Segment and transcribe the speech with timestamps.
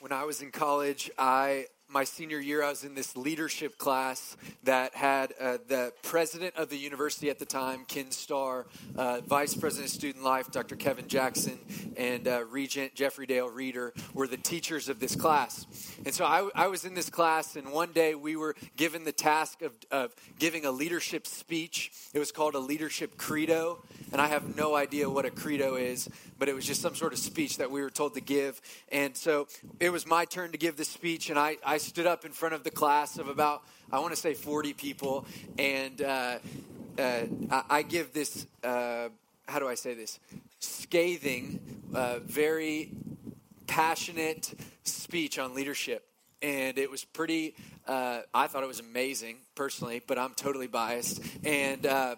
[0.00, 4.36] when I was in college, I my senior year, I was in this leadership class
[4.62, 8.66] that had uh, the president of the university at the time, Ken Starr,
[8.96, 10.76] uh, vice president of student life, Dr.
[10.76, 11.58] Kevin Jackson,
[11.96, 15.66] and uh, regent Jeffrey Dale Reeder were the teachers of this class.
[16.06, 19.10] And so I, I, was in this class, and one day we were given the
[19.10, 21.90] task of, of giving a leadership speech.
[22.14, 23.82] It was called a leadership credo,
[24.12, 26.08] and I have no idea what a credo is,
[26.40, 28.60] but it was just some sort of speech that we were told to give.
[28.90, 29.46] And so
[29.78, 32.54] it was my turn to give the speech, and I, I stood up in front
[32.54, 33.62] of the class of about,
[33.92, 35.26] I want to say 40 people,
[35.58, 36.38] and uh,
[36.98, 39.10] uh, I, I, give this, uh,
[39.46, 40.18] how do I say this?
[40.60, 41.60] Scathing,
[41.94, 42.90] uh, very
[43.66, 46.06] passionate speech on leadership.
[46.42, 47.54] And it was pretty,
[47.86, 51.22] uh, I thought it was amazing personally, but I'm totally biased.
[51.44, 52.16] And uh,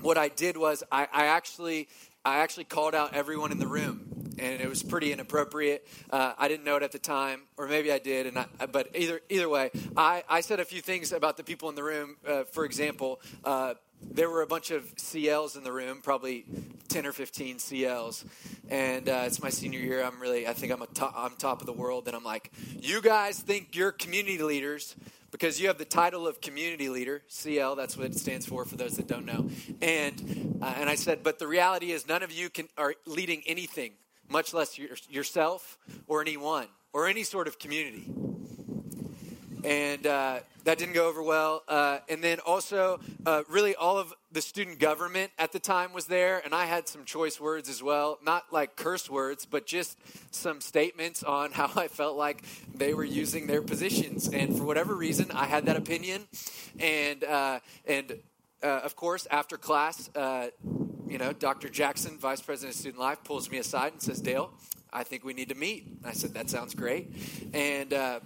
[0.00, 1.88] what I did was I, I actually
[2.28, 5.88] I actually called out everyone in the room and it was pretty inappropriate.
[6.10, 8.26] Uh, I didn't know it at the time, or maybe I did.
[8.26, 11.70] And I, but either either way, I, I said a few things about the people
[11.70, 12.16] in the room.
[12.26, 16.44] Uh, for example, uh, there were a bunch of CLs in the room, probably
[16.88, 18.26] ten or fifteen CLs,
[18.68, 20.04] and uh, it's my senior year.
[20.04, 22.52] I'm really, I think I'm a top, I'm top of the world, and I'm like,
[22.78, 24.94] you guys think you're community leaders
[25.30, 28.76] because you have the title of community leader cl that's what it stands for for
[28.76, 29.48] those that don't know
[29.82, 33.42] and uh, and i said but the reality is none of you can are leading
[33.46, 33.92] anything
[34.28, 38.10] much less your, yourself or anyone or any sort of community.
[39.64, 41.62] And uh, that didn't go over well.
[41.68, 46.06] Uh, and then also, uh, really, all of the student government at the time was
[46.06, 48.18] there, and I had some choice words as well.
[48.22, 49.98] Not like curse words, but just
[50.30, 52.42] some statements on how I felt like
[52.74, 54.28] they were using their positions.
[54.28, 56.26] And for whatever reason, I had that opinion.
[56.78, 58.18] And, uh, and
[58.62, 60.48] uh, of course, after class, uh,
[61.06, 61.68] you know, Dr.
[61.68, 64.52] Jackson, Vice President of Student Life, pulls me aside and says, Dale,
[64.92, 65.86] I think we need to meet.
[66.04, 67.10] I said, that sounds great.
[67.54, 68.20] And, uh,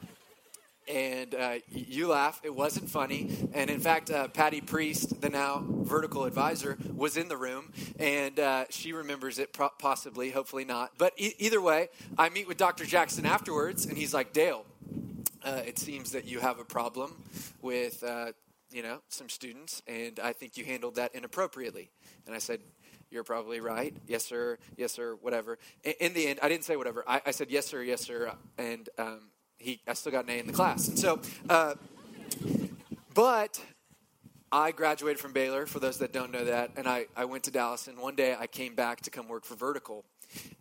[0.89, 2.41] and uh, you laugh.
[2.43, 3.51] It wasn't funny.
[3.53, 8.39] And in fact, uh, Patty Priest, the now vertical advisor, was in the room, and
[8.39, 10.93] uh, she remembers it pro- possibly, hopefully not.
[10.99, 11.89] But e- either way,
[12.19, 12.85] I meet with Dr.
[12.85, 14.65] Jackson afterwards, and he's like, Dale,
[15.45, 17.17] uh, it seems that you have a problem
[17.61, 18.33] with uh,
[18.73, 21.91] you know, some students, and I think you handled that inappropriately.
[22.27, 22.61] And I said,
[23.11, 23.95] You're probably right.
[24.07, 24.59] Yes, sir.
[24.77, 25.17] Yes, sir.
[25.21, 25.59] Whatever.
[26.01, 27.05] In the end, I didn't say whatever.
[27.07, 27.83] I, I said, Yes, sir.
[27.83, 28.33] Yes, sir.
[28.59, 29.29] And um,
[29.63, 30.89] he, I still got an A in the class.
[30.89, 31.75] And so, uh,
[33.15, 33.61] but
[34.51, 37.51] I graduated from Baylor, for those that don't know that, and I, I went to
[37.51, 37.89] Dallas.
[37.89, 40.05] And one day I came back to come work for Vertical.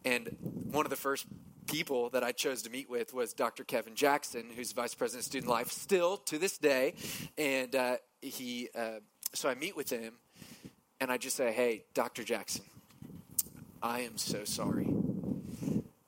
[0.05, 0.35] And
[0.71, 1.25] one of the first
[1.67, 3.63] people that I chose to meet with was Dr.
[3.63, 6.93] Kevin Jackson, who's vice president of student life still to this day.
[7.37, 8.99] And uh, he, uh,
[9.33, 10.13] so I meet with him,
[10.99, 12.23] and I just say, "Hey, Dr.
[12.23, 12.65] Jackson,
[13.81, 14.87] I am so sorry."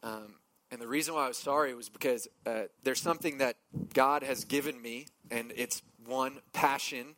[0.04, 0.36] Um,
[0.74, 3.56] and the reason why I was sorry was because uh, there's something that
[3.94, 7.16] God has given me, and it's one passion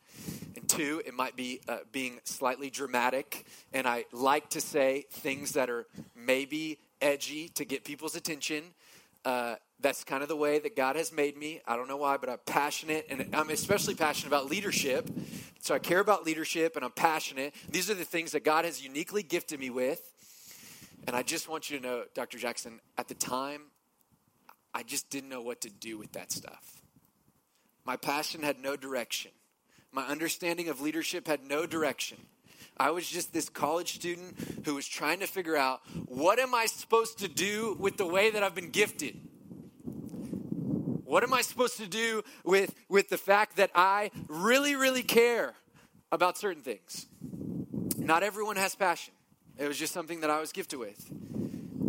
[0.56, 5.54] and two it might be uh, being slightly dramatic and i like to say things
[5.54, 8.64] that are maybe edgy to get people's attention.
[9.24, 11.62] Uh, that's kind of the way that God has made me.
[11.68, 15.10] I don't know why, but I'm passionate, and I'm especially passionate about leadership.
[15.60, 17.54] So I care about leadership, and I'm passionate.
[17.70, 20.14] These are the things that God has uniquely gifted me with.
[21.08, 22.38] And I just want you to know, Dr.
[22.38, 23.64] Jackson, at the time,
[24.74, 26.82] I just didn't know what to do with that stuff.
[27.86, 29.32] My passion had no direction.
[29.92, 32.18] My understanding of leadership had no direction.
[32.78, 34.36] I was just this college student
[34.66, 38.32] who was trying to figure out what am I supposed to do with the way
[38.32, 39.18] that I've been gifted?
[41.06, 45.54] What am I supposed to do with, with the fact that I really, really care
[46.12, 47.06] about certain things?
[47.98, 49.14] Not everyone has passion.
[49.58, 51.10] It was just something that I was gifted with.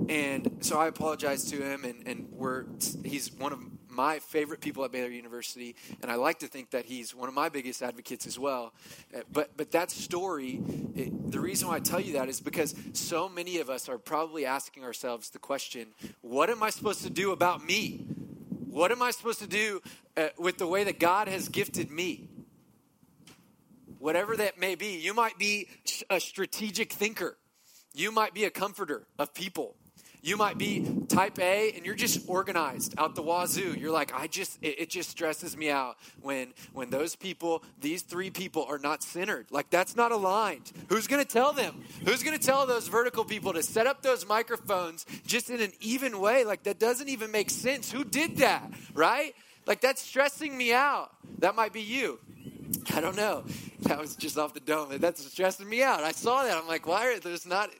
[0.09, 2.65] And so I apologized to him, and, and we're,
[3.04, 3.59] he's one of
[3.91, 7.34] my favorite people at Baylor University, and I like to think that he's one of
[7.34, 8.72] my biggest advocates as well.
[9.15, 10.60] Uh, but but that story,
[10.94, 13.98] it, the reason why I tell you that is because so many of us are
[13.98, 15.88] probably asking ourselves the question,
[16.21, 18.06] what am I supposed to do about me?
[18.68, 19.80] What am I supposed to do
[20.16, 22.28] uh, with the way that God has gifted me?
[23.98, 25.68] Whatever that may be, you might be
[26.10, 27.39] a strategic thinker.
[27.97, 29.75] You might be a comforter of people.
[30.21, 33.75] You might be type A and you're just organized out the wazoo.
[33.78, 38.03] You're like, I just, it, it, just stresses me out when, when those people, these
[38.03, 39.47] three people are not centered.
[39.51, 40.72] Like that's not aligned.
[40.89, 41.83] Who's going to tell them?
[42.04, 45.72] Who's going to tell those vertical people to set up those microphones just in an
[45.81, 46.45] even way?
[46.45, 47.91] Like that doesn't even make sense.
[47.91, 48.71] Who did that?
[48.92, 49.34] Right?
[49.65, 51.13] Like that's stressing me out.
[51.39, 52.19] That might be you.
[52.95, 53.45] I don't know.
[53.83, 54.99] That was just off the dome.
[54.99, 56.03] That's stressing me out.
[56.03, 56.57] I saw that.
[56.57, 57.71] I'm like, why are there's not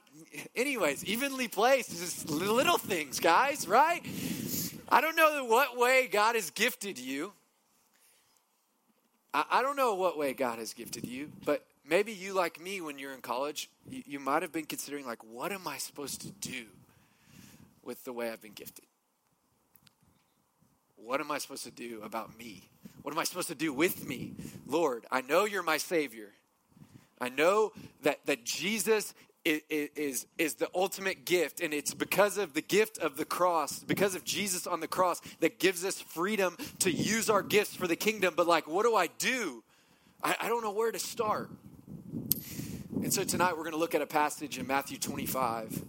[0.55, 1.91] anyways, evenly placed.
[1.91, 4.01] Just little things, guys, right?
[4.89, 7.33] I don't know what way God has gifted you.
[9.33, 12.81] I, I don't know what way God has gifted you, but maybe you, like me,
[12.81, 16.21] when you're in college, you, you might have been considering, like, what am I supposed
[16.21, 16.65] to do
[17.83, 18.85] with the way I've been gifted?
[20.95, 22.63] What am I supposed to do about me?
[23.01, 24.33] What am I supposed to do with me?
[24.65, 26.29] Lord, I know you're my Savior.
[27.19, 27.71] I know
[28.03, 29.13] that, that Jesus
[29.47, 34.15] is, is, the ultimate gift, and it's because of the gift of the cross, because
[34.15, 37.95] of Jesus on the cross, that gives us freedom to use our gifts for the
[37.95, 38.33] kingdom.
[38.35, 39.63] But, like, what do I do?
[40.23, 41.49] I, I don't know where to start.
[43.03, 45.83] And so tonight we're going to look at a passage in Matthew 25,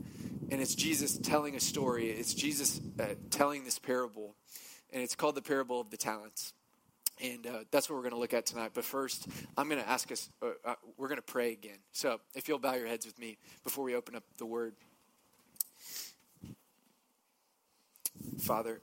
[0.50, 2.10] and it's Jesus telling a story.
[2.10, 4.34] It's Jesus uh, telling this parable,
[4.92, 6.52] and it's called the parable of the talents.
[7.22, 8.70] And uh, that's what we're going to look at tonight.
[8.74, 9.26] But first,
[9.56, 11.78] I'm going to ask us, uh, uh, we're going to pray again.
[11.92, 14.74] So if you'll bow your heads with me before we open up the word.
[18.40, 18.80] Father,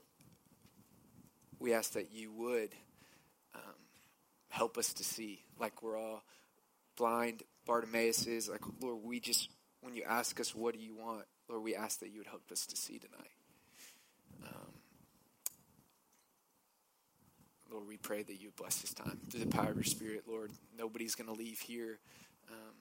[1.58, 2.70] we ask that you would
[3.54, 3.62] um,
[4.48, 6.22] help us to see, like we're all
[6.96, 7.42] blind.
[7.66, 9.48] Bartimaeus is like, Lord, we just,
[9.80, 11.24] when you ask us, what do you want?
[11.48, 13.30] Lord, we ask that you would help us to see tonight.
[14.44, 14.72] Um,
[17.76, 20.50] Lord, we pray that you bless this time through the power of your Spirit, Lord.
[20.78, 21.98] Nobody's going to leave here
[22.50, 22.72] um,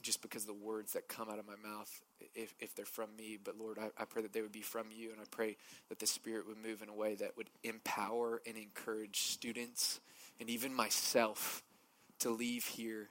[0.00, 1.90] just because the words that come out of my mouth,
[2.36, 3.36] if, if they're from me.
[3.42, 5.56] But Lord, I, I pray that they would be from you, and I pray
[5.88, 9.98] that the Spirit would move in a way that would empower and encourage students
[10.38, 11.64] and even myself
[12.20, 13.08] to leave here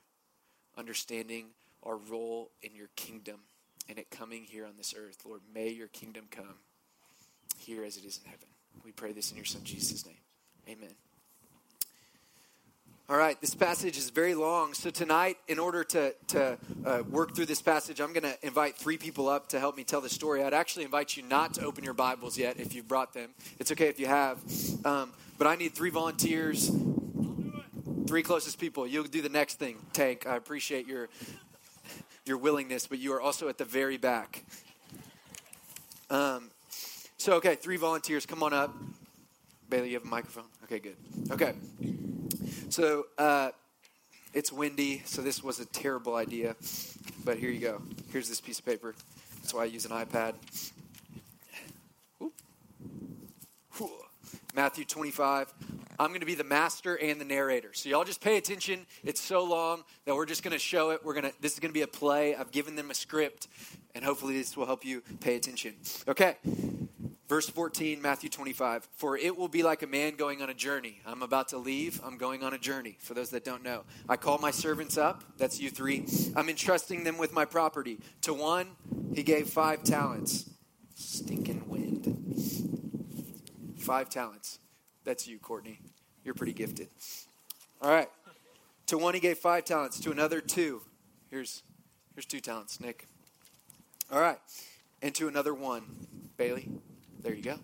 [0.78, 1.48] understanding
[1.84, 3.42] our role in your kingdom
[3.90, 5.24] and it coming here on this earth.
[5.26, 6.56] Lord, may your kingdom come
[7.58, 8.48] here as it is in heaven.
[8.86, 10.16] We pray this in your Son Jesus' name.
[10.70, 10.96] Amen.
[13.10, 14.74] All right, this passage is very long.
[14.74, 18.76] So, tonight, in order to, to uh, work through this passage, I'm going to invite
[18.76, 20.44] three people up to help me tell the story.
[20.44, 23.30] I'd actually invite you not to open your Bibles yet if you've brought them.
[23.60, 24.40] It's okay if you have.
[24.84, 26.70] Um, but I need three volunteers,
[28.08, 28.86] three closest people.
[28.86, 30.28] You'll do the next thing, Tank.
[30.28, 31.08] I appreciate your,
[32.26, 34.44] your willingness, but you are also at the very back.
[36.10, 36.50] Um,
[37.18, 38.76] so, okay, three volunteers, come on up.
[39.70, 40.44] Bailey, you have a microphone?
[40.66, 40.98] Okay, good.
[41.32, 41.54] Okay.
[42.70, 43.52] So uh,
[44.34, 46.56] it's windy, so this was a terrible idea.
[47.24, 47.82] But here you go.
[48.12, 48.94] Here's this piece of paper.
[49.38, 50.34] That's why I use an iPad.
[54.54, 55.54] Matthew 25.
[56.00, 57.70] I'm going to be the master and the narrator.
[57.74, 58.86] So y'all just pay attention.
[59.04, 61.06] It's so long that we're just going to show it.
[61.06, 62.36] We're going to this is going to be a play.
[62.36, 63.48] I've given them a script
[63.96, 65.76] and hopefully this will help you pay attention.
[66.08, 66.38] Okay.
[67.28, 68.88] Verse 14, Matthew 25.
[68.94, 71.02] For it will be like a man going on a journey.
[71.06, 72.00] I'm about to leave.
[72.04, 73.84] I'm going on a journey, for those that don't know.
[74.08, 75.24] I call my servants up.
[75.38, 76.06] That's you three.
[76.38, 78.00] I'm entrusting them with my property.
[78.22, 78.68] To one,
[79.14, 80.50] he gave five talents.
[80.96, 82.06] Stinking wind.
[83.78, 84.60] Five talents.
[85.04, 85.82] That's you, Courtney.
[86.24, 86.88] You're pretty gifted.
[87.82, 88.10] All right.
[88.88, 90.00] To one, he gave five talents.
[90.00, 90.82] To another, two.
[91.30, 91.64] Here's,
[92.16, 93.06] here's two talents, Nick.
[94.10, 94.40] All right.
[95.02, 95.84] And to another, one.
[96.38, 96.70] Bailey.
[97.28, 97.60] There you go.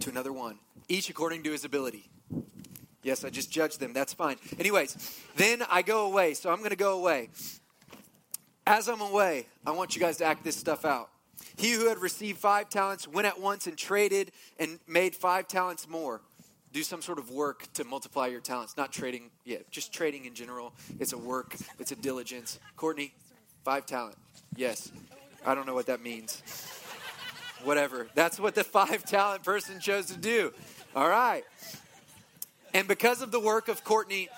[0.00, 0.58] To another one.
[0.88, 2.10] Each according to his ability.
[3.04, 3.92] Yes, I just judged them.
[3.92, 4.34] That's fine.
[4.58, 6.34] Anyways, then I go away.
[6.34, 7.28] So I'm going to go away.
[8.66, 11.08] As I'm away, I want you guys to act this stuff out.
[11.54, 15.88] He who had received five talents went at once and traded and made five talents
[15.88, 16.20] more.
[16.72, 18.76] Do some sort of work to multiply your talents.
[18.76, 20.74] Not trading, yeah, just trading in general.
[20.98, 22.58] It's a work, it's a diligence.
[22.74, 23.14] Courtney,
[23.62, 24.16] five talent.
[24.56, 24.90] Yes.
[25.46, 26.42] I don't know what that means
[27.66, 28.08] whatever.
[28.14, 30.52] That's what the five talent person chose to do.
[30.94, 31.44] All right.
[32.72, 34.28] And because of the work of Courtney,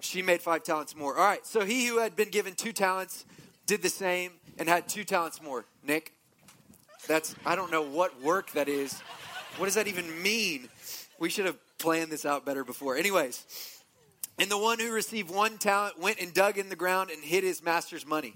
[0.00, 1.16] she made five talents more.
[1.16, 1.44] All right.
[1.46, 3.24] So he who had been given two talents
[3.66, 5.64] did the same and had two talents more.
[5.86, 6.12] Nick,
[7.08, 9.00] that's, I don't know what work that is.
[9.56, 10.68] What does that even mean?
[11.18, 12.96] We should have planned this out better before.
[12.96, 13.44] Anyways,
[14.38, 17.42] and the one who received one talent went and dug in the ground and hid
[17.42, 18.34] his master's money.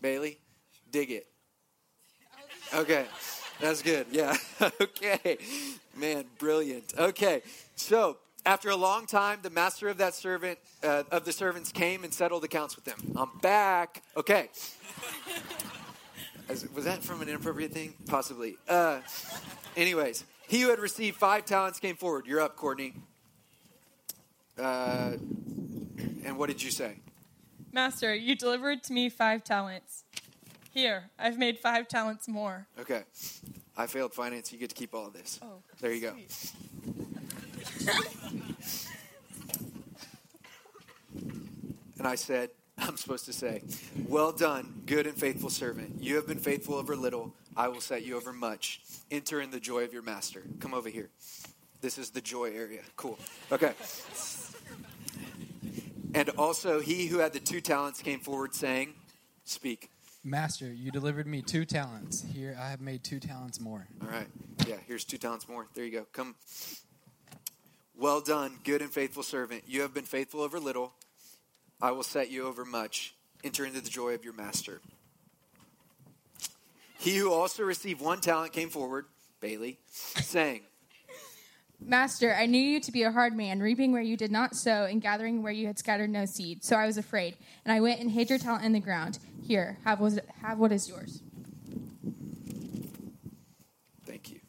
[0.00, 0.38] Bailey,
[0.90, 1.26] dig it.
[2.74, 3.06] Okay.
[3.60, 4.06] That's good.
[4.10, 4.36] Yeah.
[4.80, 5.38] okay.
[5.96, 6.94] Man, brilliant.
[6.96, 7.42] Okay.
[7.74, 12.04] So, after a long time, the master of that servant, uh, of the servants came
[12.04, 12.98] and settled accounts with them.
[13.16, 14.02] I'm back.
[14.16, 14.48] Okay.
[16.48, 17.94] As, was that from an inappropriate thing?
[18.06, 18.56] Possibly.
[18.68, 19.00] Uh,
[19.76, 22.26] anyways, he who had received five talents came forward.
[22.26, 22.94] You're up, Courtney.
[24.58, 25.12] Uh,
[26.24, 26.96] and what did you say?
[27.72, 30.04] Master, you delivered to me five talents.
[30.78, 32.68] Here, I've made five talents more.
[32.78, 33.02] Okay.
[33.76, 34.52] I failed finance.
[34.52, 35.40] You get to keep all of this.
[35.42, 36.14] Oh, there you go.
[41.98, 43.64] and I said, I'm supposed to say.
[44.06, 46.00] Well done, good and faithful servant.
[46.00, 47.34] You have been faithful over little.
[47.56, 48.80] I will set you over much.
[49.10, 50.44] Enter in the joy of your master.
[50.60, 51.10] Come over here.
[51.80, 52.82] This is the joy area.
[52.94, 53.18] Cool.
[53.50, 53.72] Okay.
[56.14, 58.94] And also, he who had the two talents came forward saying,
[59.44, 59.90] Speak.
[60.28, 62.24] Master, you delivered me two talents.
[62.34, 63.88] Here I have made two talents more.
[64.02, 64.26] All right.
[64.66, 65.66] Yeah, here's two talents more.
[65.74, 66.06] There you go.
[66.12, 66.34] Come.
[67.96, 69.64] Well done, good and faithful servant.
[69.66, 70.92] You have been faithful over little.
[71.80, 73.14] I will set you over much.
[73.42, 74.80] Enter into the joy of your master.
[76.98, 79.06] He who also received one talent came forward,
[79.40, 80.62] Bailey, saying,
[81.80, 84.84] Master, I knew you to be a hard man, reaping where you did not sow
[84.84, 86.64] and gathering where you had scattered no seed.
[86.64, 89.18] So I was afraid, and I went and hid your talent in the ground.
[89.42, 91.22] Here, have what, have what is yours.
[94.04, 94.40] Thank you.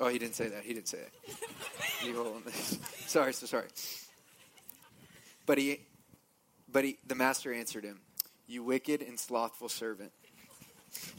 [0.00, 0.62] Oh, he didn't say that.
[0.64, 1.12] He didn't say that.
[3.06, 3.68] Sorry, so sorry.
[5.46, 5.80] But he,
[6.70, 8.00] but he, the master answered him,
[8.46, 10.12] "You wicked and slothful servant.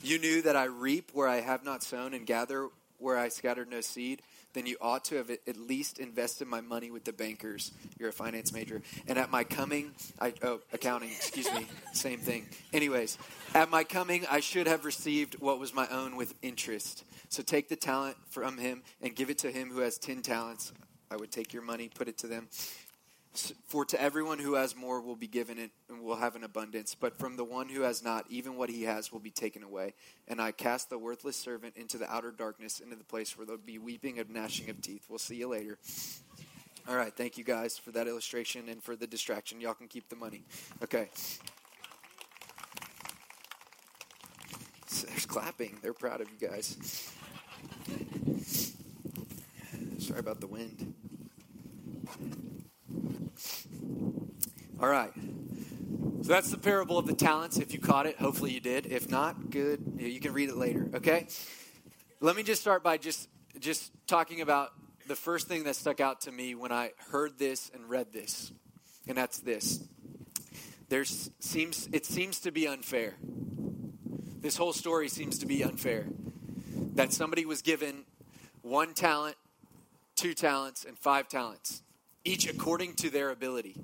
[0.03, 3.69] You knew that I reap where I have not sown and gather where I scattered
[3.69, 4.22] no seed.
[4.55, 7.74] Then you ought to have at least invested my money with the bankers.
[8.00, 8.81] You're a finance major.
[9.05, 11.09] And at my coming, I oh accounting.
[11.09, 11.67] Excuse me.
[11.93, 12.47] Same thing.
[12.71, 13.17] Anyways,
[13.53, 17.03] at my coming, I should have received what was my own with interest.
[17.27, 20.71] So take the talent from him and give it to him who has ten talents.
[21.12, 22.47] I would take your money, put it to them."
[23.68, 26.96] For to everyone who has more will be given it and will have an abundance,
[26.96, 29.94] but from the one who has not, even what he has will be taken away.
[30.27, 33.62] And I cast the worthless servant into the outer darkness, into the place where there'll
[33.62, 35.06] be weeping and gnashing of teeth.
[35.10, 35.77] We'll see you later.
[36.88, 39.60] All right, thank you guys for that illustration and for the distraction.
[39.60, 40.44] Y'all can keep the money.
[40.84, 41.10] Okay.
[44.88, 45.77] So there's clapping.
[45.82, 47.12] They're proud of you guys.
[49.98, 50.94] Sorry about the wind.
[54.82, 55.12] All right.
[55.15, 57.58] So that's the parable of the talents.
[57.58, 58.88] If you caught it, hopefully you did.
[58.88, 59.80] If not, good.
[59.98, 60.89] You can read it later.
[60.96, 61.27] Okay.
[62.20, 64.72] Let me just start by just just talking about
[65.08, 68.51] the first thing that stuck out to me when I heard this and read this,
[69.08, 69.84] and that's this.
[70.89, 73.15] There seems it seems to be unfair.
[74.42, 76.06] This whole story seems to be unfair.
[76.96, 78.06] That somebody was given
[78.62, 79.36] one talent,
[80.15, 81.84] two talents, and five talents,
[82.25, 83.75] each according to their ability.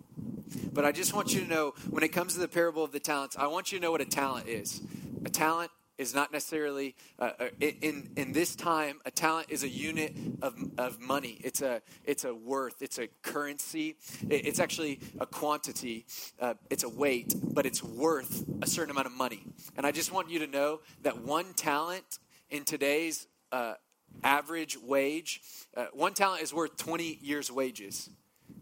[0.73, 2.99] But I just want you to know when it comes to the parable of the
[2.99, 4.81] talents, I want you to know what a talent is.
[5.25, 9.69] A talent is not necessarily uh, uh in in this time a talent is a
[9.69, 11.39] unit of, of money.
[11.43, 12.81] It's a it's a worth.
[12.81, 13.97] It's a currency.
[14.27, 16.05] It's actually a quantity.
[16.39, 19.43] Uh, it's a weight but it's worth a certain amount of money.
[19.77, 22.19] And i just want you to know that one talent
[22.49, 23.75] in today's uh,
[24.23, 25.41] average wage
[25.77, 28.09] uh, one talent is worth 20 years wages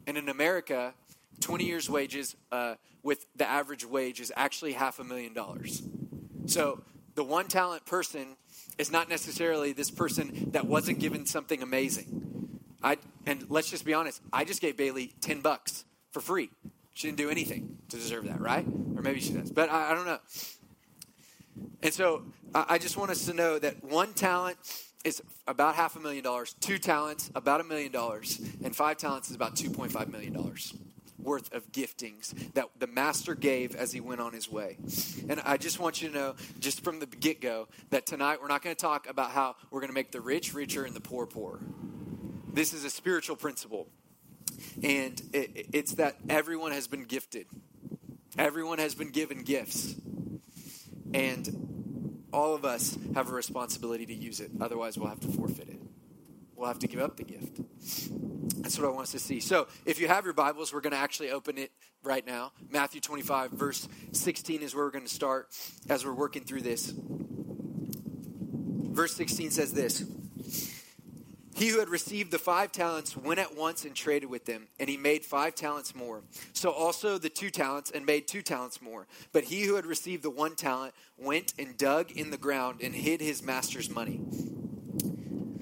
[0.08, 0.94] and in america
[1.40, 5.82] 20 years' wages uh, with the average wage is actually half a million dollars.
[6.46, 6.84] So
[7.16, 8.36] the one talent person
[8.78, 12.60] is not necessarily this person that wasn't given something amazing.
[12.82, 14.22] I and let's just be honest.
[14.32, 16.50] I just gave Bailey 10 bucks for free.
[16.94, 18.66] She didn't do anything to deserve that, right?
[18.96, 20.20] Or maybe she does, but I, I don't know.
[21.84, 24.58] And so I, I just want us to know that one talent
[25.04, 29.30] is about half a million dollars, two talents, about a million dollars, and five talents
[29.30, 30.54] is about $2.5 million
[31.18, 34.78] worth of giftings that the master gave as he went on his way.
[35.28, 38.48] And I just want you to know, just from the get go, that tonight we're
[38.48, 41.02] not going to talk about how we're going to make the rich richer and the
[41.02, 41.60] poor poorer.
[42.52, 43.88] This is a spiritual principle.
[44.84, 47.48] And it, it's that everyone has been gifted,
[48.38, 49.96] everyone has been given gifts.
[51.14, 51.79] And
[52.32, 54.52] all of us have a responsibility to use it.
[54.60, 55.80] Otherwise, we'll have to forfeit it.
[56.56, 57.60] We'll have to give up the gift.
[58.62, 59.40] That's what I want us to see.
[59.40, 61.72] So, if you have your Bibles, we're going to actually open it
[62.04, 62.52] right now.
[62.70, 65.48] Matthew 25, verse 16 is where we're going to start
[65.90, 66.94] as we're working through this.
[68.92, 70.04] Verse 16 says this
[71.60, 74.90] He who had received the five talents went at once and traded with them, and
[74.90, 76.22] he made five talents more.
[76.54, 79.08] So also the two talents and made two talents more.
[79.34, 82.96] But he who had received the one talent went and dug in the ground and
[82.96, 84.22] hid his master's money.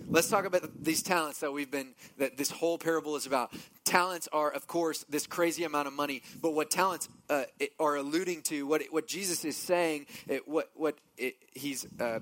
[0.07, 3.51] Let's talk about these talents that we've been, that this whole parable is about.
[3.83, 7.45] Talents are, of course, this crazy amount of money, but what talents uh,
[7.79, 12.19] are alluding to, what, what Jesus is saying, it, what, what it, he's uh,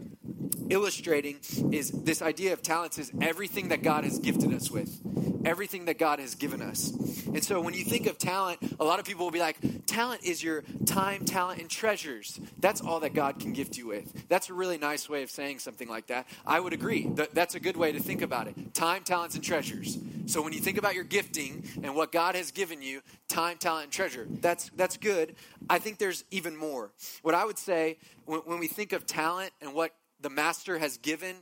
[0.69, 1.39] illustrating
[1.71, 4.99] is this idea of talents is everything that God has gifted us with,
[5.45, 6.91] everything that God has given us.
[7.27, 10.23] And so when you think of talent, a lot of people will be like, talent
[10.23, 12.39] is your time, talent, and treasures.
[12.59, 14.27] That's all that God can gift you with.
[14.29, 16.27] That's a really nice way of saying something like that.
[16.45, 17.09] I would agree.
[17.33, 18.73] That's a good way to think about it.
[18.73, 19.97] Time, talents, and treasures.
[20.27, 23.85] So when you think about your gifting and what God has given you, time, talent,
[23.85, 25.35] and treasure, that's that's good.
[25.69, 26.91] I think there's even more.
[27.21, 29.91] What I would say when, when we think of talent and what
[30.21, 31.35] the master has given,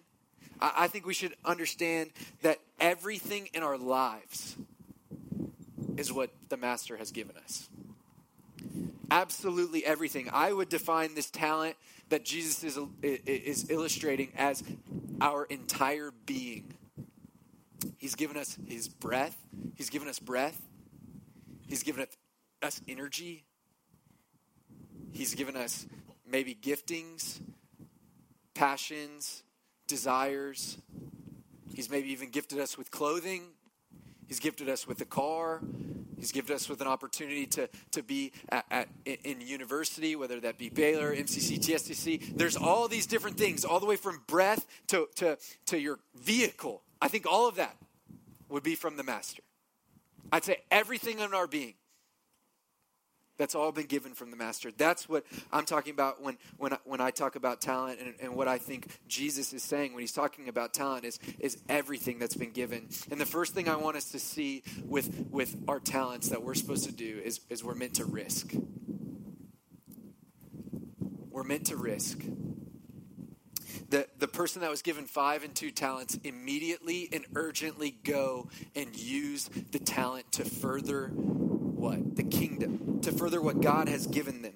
[0.60, 2.12] I, think we should understand
[2.42, 4.56] that everything in our lives
[5.98, 7.70] is what the master has given us.
[9.12, 10.30] Absolutely everything.
[10.32, 11.76] I would define this talent
[12.10, 14.64] that Jesus is, is illustrating as
[15.22, 16.74] our entire being.
[17.98, 19.38] He's given us his breath.
[19.76, 20.62] He's given us breath.
[21.68, 22.06] He's given
[22.62, 23.46] us energy.
[25.12, 25.86] He's given us
[26.26, 27.40] maybe giftings,
[28.54, 29.44] passions,
[29.88, 30.78] desires.
[31.74, 33.44] He's maybe even gifted us with clothing.
[34.28, 35.62] He's gifted us with a car.
[36.18, 40.58] He's gifted us with an opportunity to, to be at, at, in university, whether that
[40.58, 42.38] be Baylor, MCC, TSTC.
[42.38, 46.82] There's all these different things, all the way from breath to, to, to your vehicle.
[47.02, 47.76] I think all of that
[48.48, 49.44] would be from the Master.
[50.32, 51.74] I'd say everything in our being.
[53.38, 54.72] That's all been given from the Master.
[54.72, 58.36] That's what I'm talking about when, when, I, when I talk about talent and, and
[58.36, 62.36] what I think Jesus is saying when he's talking about talent is, is everything that's
[62.36, 62.90] been given.
[63.10, 66.54] And the first thing I want us to see with, with our talents that we're
[66.54, 68.54] supposed to do is, is we're meant to risk.
[71.32, 72.20] We're meant to risk.
[73.90, 78.96] The, the person that was given five and two talents immediately and urgently go and
[78.96, 81.12] use the talent to further
[81.84, 82.16] what?
[82.16, 84.54] The kingdom, to further what God has given them.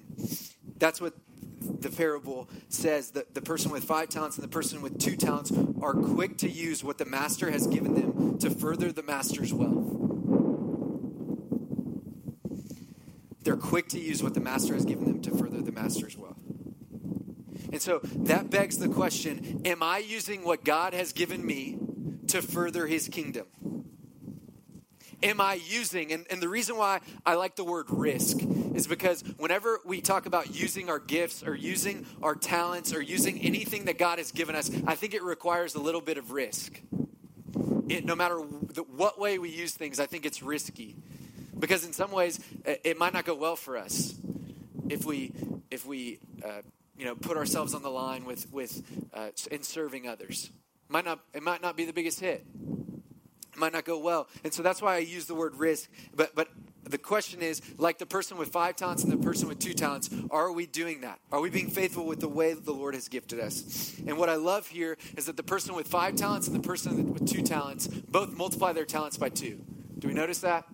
[0.77, 1.13] That's what
[1.59, 5.51] the parable says that the person with five talents and the person with two talents
[5.81, 9.93] are quick to use what the master has given them to further the master's wealth.
[13.43, 16.37] They're quick to use what the master has given them to further the master's wealth.
[17.73, 21.77] And so that begs the question Am I using what God has given me
[22.27, 23.47] to further his kingdom?
[25.23, 26.11] Am I using?
[26.11, 28.37] And, and the reason why I like the word risk
[28.75, 33.39] is because whenever we talk about using our gifts or using our talents or using
[33.41, 36.79] anything that God has given us, I think it requires a little bit of risk.
[37.89, 40.95] It, no matter what way we use things, I think it's risky.
[41.57, 44.13] Because in some ways, it might not go well for us
[44.89, 45.31] if we,
[45.71, 46.61] if we uh,
[46.95, 50.51] you know, put ourselves on the line with, with uh, in serving others.
[50.89, 52.45] Might not, it might not be the biggest hit
[53.57, 54.27] might not go well.
[54.43, 55.89] And so that's why I use the word risk.
[56.15, 56.49] But but
[56.83, 60.09] the question is, like the person with five talents and the person with two talents,
[60.31, 61.19] are we doing that?
[61.31, 63.99] Are we being faithful with the way that the Lord has gifted us?
[64.07, 67.13] And what I love here is that the person with five talents and the person
[67.13, 69.61] with two talents both multiply their talents by two.
[69.99, 70.65] Do we notice that?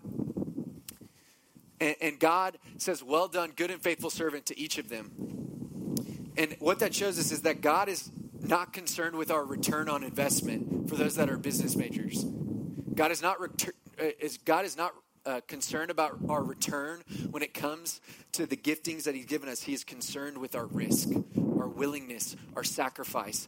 [1.80, 5.12] And, and God says, Well done, good and faithful servant to each of them.
[6.38, 10.04] And what that shows us is that God is not concerned with our return on
[10.04, 12.26] investment for those that are business majors.
[12.96, 14.94] God is not, retur- uh, is, God is not
[15.26, 17.02] uh, concerned about our return
[17.32, 18.02] when it comes
[18.34, 19.62] to the giftings that He's given us.
[19.62, 23.48] He is concerned with our risk, our willingness, our sacrifice.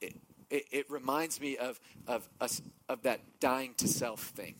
[0.00, 0.16] It,
[0.48, 4.54] it, it reminds me of, of, us, of that dying to self thing.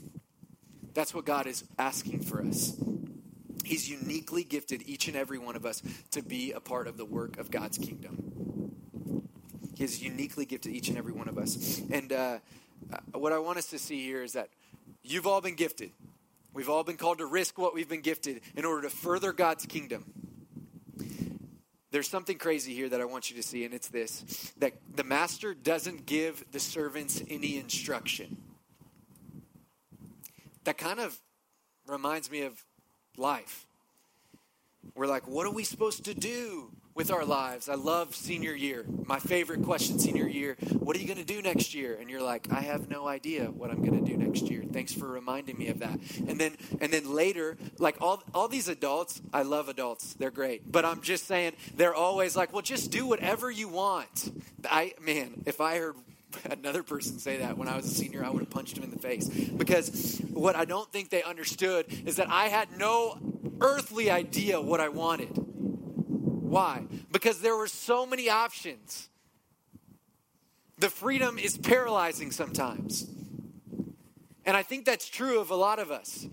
[0.92, 2.76] That's what God is asking for us.
[3.64, 7.04] He's uniquely gifted each and every one of us to be a part of the
[7.04, 8.30] work of God's kingdom.
[9.76, 11.80] He has uniquely gifted each and every one of us.
[11.90, 12.38] And uh,
[13.12, 14.48] what I want us to see here is that
[15.02, 15.90] you've all been gifted.
[16.52, 19.66] We've all been called to risk what we've been gifted in order to further God's
[19.66, 20.12] kingdom.
[21.92, 25.04] There's something crazy here that I want you to see, and it's this that the
[25.04, 28.36] master doesn't give the servants any instruction.
[30.64, 31.18] That kind of
[31.86, 32.64] reminds me of
[33.16, 33.66] life.
[34.94, 36.72] We're like, what are we supposed to do?
[36.94, 37.68] with our lives.
[37.68, 38.84] I love senior year.
[39.06, 41.96] My favorite question senior year, what are you going to do next year?
[41.98, 44.64] And you're like, I have no idea what I'm going to do next year.
[44.70, 45.98] Thanks for reminding me of that.
[46.28, 50.14] And then and then later, like all all these adults, I love adults.
[50.14, 50.70] They're great.
[50.70, 54.30] But I'm just saying they're always like, "Well, just do whatever you want."
[54.64, 55.96] I man, if I heard
[56.50, 58.90] another person say that when I was a senior, I would have punched him in
[58.90, 59.28] the face.
[59.28, 63.18] Because what I don't think they understood is that I had no
[63.60, 65.30] earthly idea what I wanted.
[65.36, 66.84] Why?
[67.12, 69.08] Because there were so many options.
[70.78, 73.08] The freedom is paralyzing sometimes.
[74.44, 76.26] And I think that's true of a lot of us.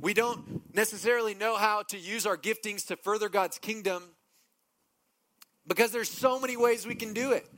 [0.00, 4.04] We don't necessarily know how to use our giftings to further God's kingdom
[5.66, 7.48] because there's so many ways we can do it.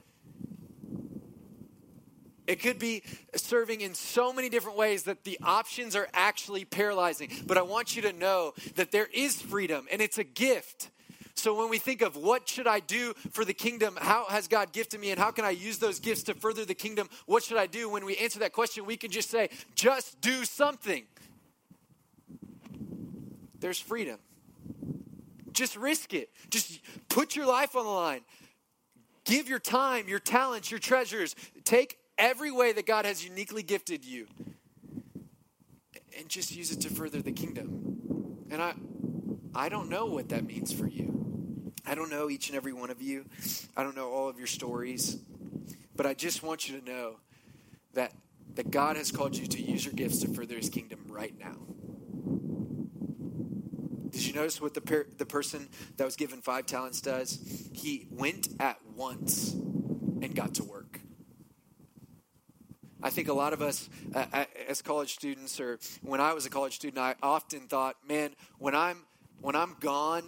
[2.50, 3.04] It could be
[3.36, 7.30] serving in so many different ways that the options are actually paralyzing.
[7.46, 10.90] But I want you to know that there is freedom and it's a gift.
[11.36, 14.72] So when we think of what should I do for the kingdom, how has God
[14.72, 17.08] gifted me, and how can I use those gifts to further the kingdom?
[17.26, 17.88] What should I do?
[17.88, 21.04] When we answer that question, we can just say, just do something.
[23.60, 24.18] There's freedom.
[25.52, 26.30] Just risk it.
[26.50, 28.22] Just put your life on the line.
[29.24, 31.36] Give your time, your talents, your treasures.
[31.62, 34.28] Take every way that God has uniquely gifted you
[36.16, 38.44] and just use it to further the kingdom.
[38.50, 38.74] And I
[39.54, 41.72] I don't know what that means for you.
[41.84, 43.24] I don't know each and every one of you.
[43.76, 45.18] I don't know all of your stories.
[45.96, 47.16] But I just want you to know
[47.94, 48.12] that
[48.54, 51.56] that God has called you to use your gifts to further his kingdom right now.
[54.10, 57.38] Did you notice what the, per- the person that was given five talents does?
[57.72, 60.79] He went at once and got to work.
[63.02, 66.50] I think a lot of us, uh, as college students, or when I was a
[66.50, 69.04] college student, I often thought, man, when I'm
[69.40, 70.24] when I'm gone,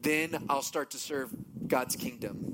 [0.00, 1.30] then I'll start to serve
[1.66, 2.51] God's kingdom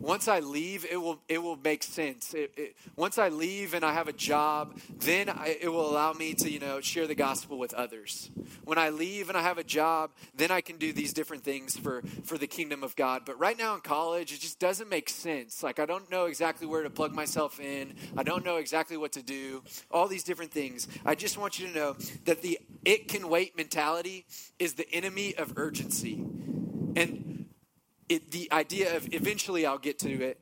[0.00, 2.32] once I leave, it will it will make sense.
[2.32, 6.14] It, it, once I leave and I have a job, then I, it will allow
[6.14, 8.30] me to you know share the gospel with others.
[8.64, 11.76] When I leave and I have a job, then I can do these different things
[11.76, 13.22] for for the kingdom of God.
[13.26, 15.62] But right now in college, it just doesn't make sense.
[15.62, 17.94] Like I don't know exactly where to plug myself in.
[18.16, 19.62] I don't know exactly what to do.
[19.90, 20.88] All these different things.
[21.04, 24.24] I just want you to know that the it can wait mentality
[24.58, 26.24] is the enemy of urgency,
[26.96, 27.29] and
[28.10, 30.40] it, the idea of eventually I'll get to it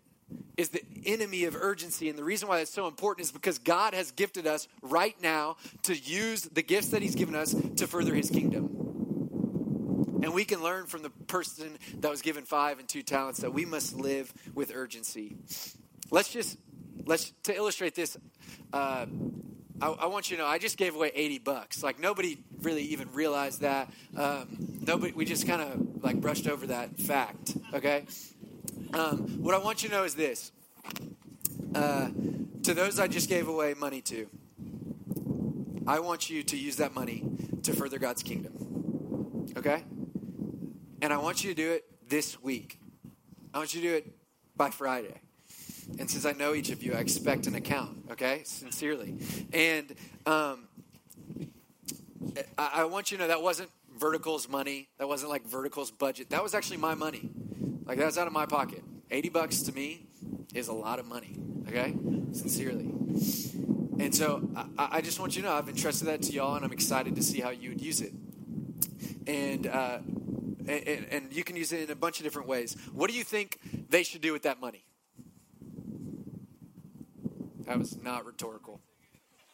[0.57, 2.09] is the enemy of urgency.
[2.09, 5.57] And the reason why that's so important is because God has gifted us right now
[5.85, 8.65] to use the gifts that He's given us to further His kingdom.
[10.23, 13.53] And we can learn from the person that was given five and two talents that
[13.53, 15.37] we must live with urgency.
[16.11, 16.59] Let's just,
[17.05, 18.17] let's, to illustrate this,
[18.73, 19.07] uh,
[19.81, 21.83] I, I, want you to know I just gave away 80 bucks.
[21.83, 23.91] Like nobody really even realized that.
[24.17, 27.57] Um, nobody, we just kind of like brushed over that fact.
[27.73, 28.05] Okay.
[28.93, 30.53] Um, what I want you to know is this:
[31.75, 32.09] uh,
[32.63, 34.29] to those I just gave away money to,
[35.87, 37.25] I want you to use that money
[37.63, 39.47] to further God's kingdom.
[39.57, 39.85] Okay.
[41.01, 42.81] And I want you to do it this week.
[43.55, 44.13] I want you to do it
[44.57, 45.21] by Friday.
[45.99, 48.43] And since I know each of you, I expect an account, okay?
[48.45, 49.17] Sincerely.
[49.53, 49.95] And
[50.27, 50.69] um,
[52.57, 54.89] I, I want you to know that wasn't Vertical's money.
[54.99, 56.31] That wasn't like Vertical's budget.
[56.31, 57.31] That was actually my money.
[57.87, 58.83] Like, that was out of my pocket.
[59.11, 60.07] 80 bucks to me
[60.55, 61.37] is a lot of money,
[61.69, 61.95] okay?
[62.33, 62.85] Sincerely.
[63.99, 64.49] And so
[64.79, 67.17] I, I just want you to know I've entrusted that to y'all, and I'm excited
[67.17, 68.13] to see how you would use it.
[69.27, 69.99] And, uh,
[70.69, 72.77] and, and you can use it in a bunch of different ways.
[72.93, 74.85] What do you think they should do with that money?
[77.69, 78.81] That was not rhetorical.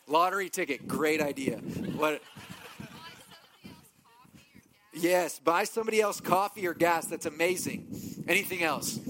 [0.07, 1.57] Lottery ticket, great idea.
[1.57, 2.23] What?
[4.93, 7.07] Yes, buy somebody else coffee or gas.
[7.07, 8.25] That's amazing.
[8.29, 9.01] Anything else?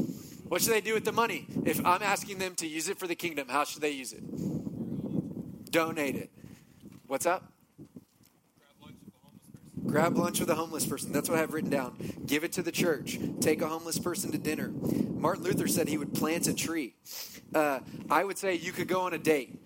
[0.48, 1.46] What should they do with the money?
[1.66, 5.70] If I'm asking them to use it for the kingdom, how should they use it?
[5.70, 6.30] Donate it.
[7.06, 7.52] What's up?
[9.84, 11.12] Grab lunch with a homeless person.
[11.12, 11.96] That's what I have written down.
[12.24, 13.18] Give it to the church.
[13.40, 14.70] Take a homeless person to dinner.
[14.70, 16.94] Martin Luther said he would plant a tree.
[17.54, 19.58] Uh, I would say you could go on a date.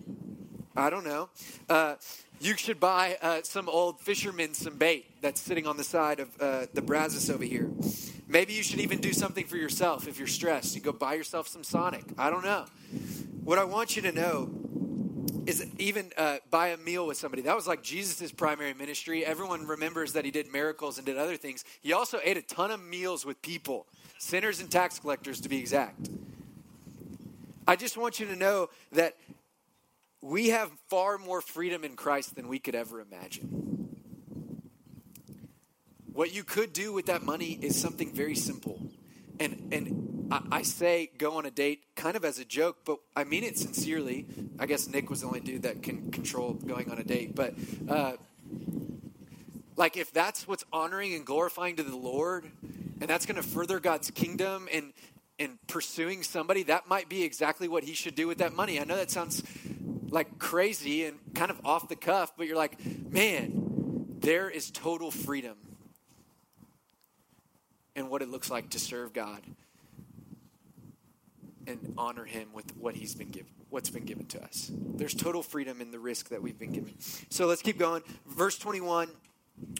[0.75, 1.29] I don't know.
[1.67, 1.95] Uh,
[2.39, 6.29] you should buy uh, some old fisherman some bait that's sitting on the side of
[6.41, 7.69] uh, the Brazos over here.
[8.27, 10.75] Maybe you should even do something for yourself if you're stressed.
[10.75, 12.03] You go buy yourself some Sonic.
[12.17, 12.65] I don't know.
[13.43, 14.51] What I want you to know
[15.47, 17.41] is even uh, buy a meal with somebody.
[17.41, 19.25] That was like Jesus' primary ministry.
[19.25, 21.65] Everyone remembers that he did miracles and did other things.
[21.81, 23.87] He also ate a ton of meals with people,
[24.19, 26.09] sinners and tax collectors to be exact.
[27.69, 29.15] I just want you to know that
[30.23, 33.95] we have far more freedom in Christ than we could ever imagine.
[36.11, 38.81] What you could do with that money is something very simple.
[39.39, 42.97] And, and I, I, say go on a date kind of as a joke, but
[43.15, 44.25] I mean it sincerely.
[44.57, 47.35] I guess Nick was the only dude that can control going on a date.
[47.35, 47.53] But
[47.87, 48.13] uh,
[49.75, 52.49] like if that's what's honoring and glorifying to the Lord,
[52.99, 54.91] and that's going to further God's kingdom and,
[55.39, 58.79] and pursuing somebody, that might be exactly what he should do with that money.
[58.79, 59.41] I know that sounds
[60.09, 62.77] like crazy and kind of off the cuff, but you're like,
[63.09, 65.55] man, there is total freedom
[67.95, 69.41] in what it looks like to serve God
[71.67, 74.71] and honor him with what he's been given what's been given to us.
[74.73, 76.95] There's total freedom in the risk that we've been given.
[77.29, 78.01] So let's keep going.
[78.27, 79.09] Verse 21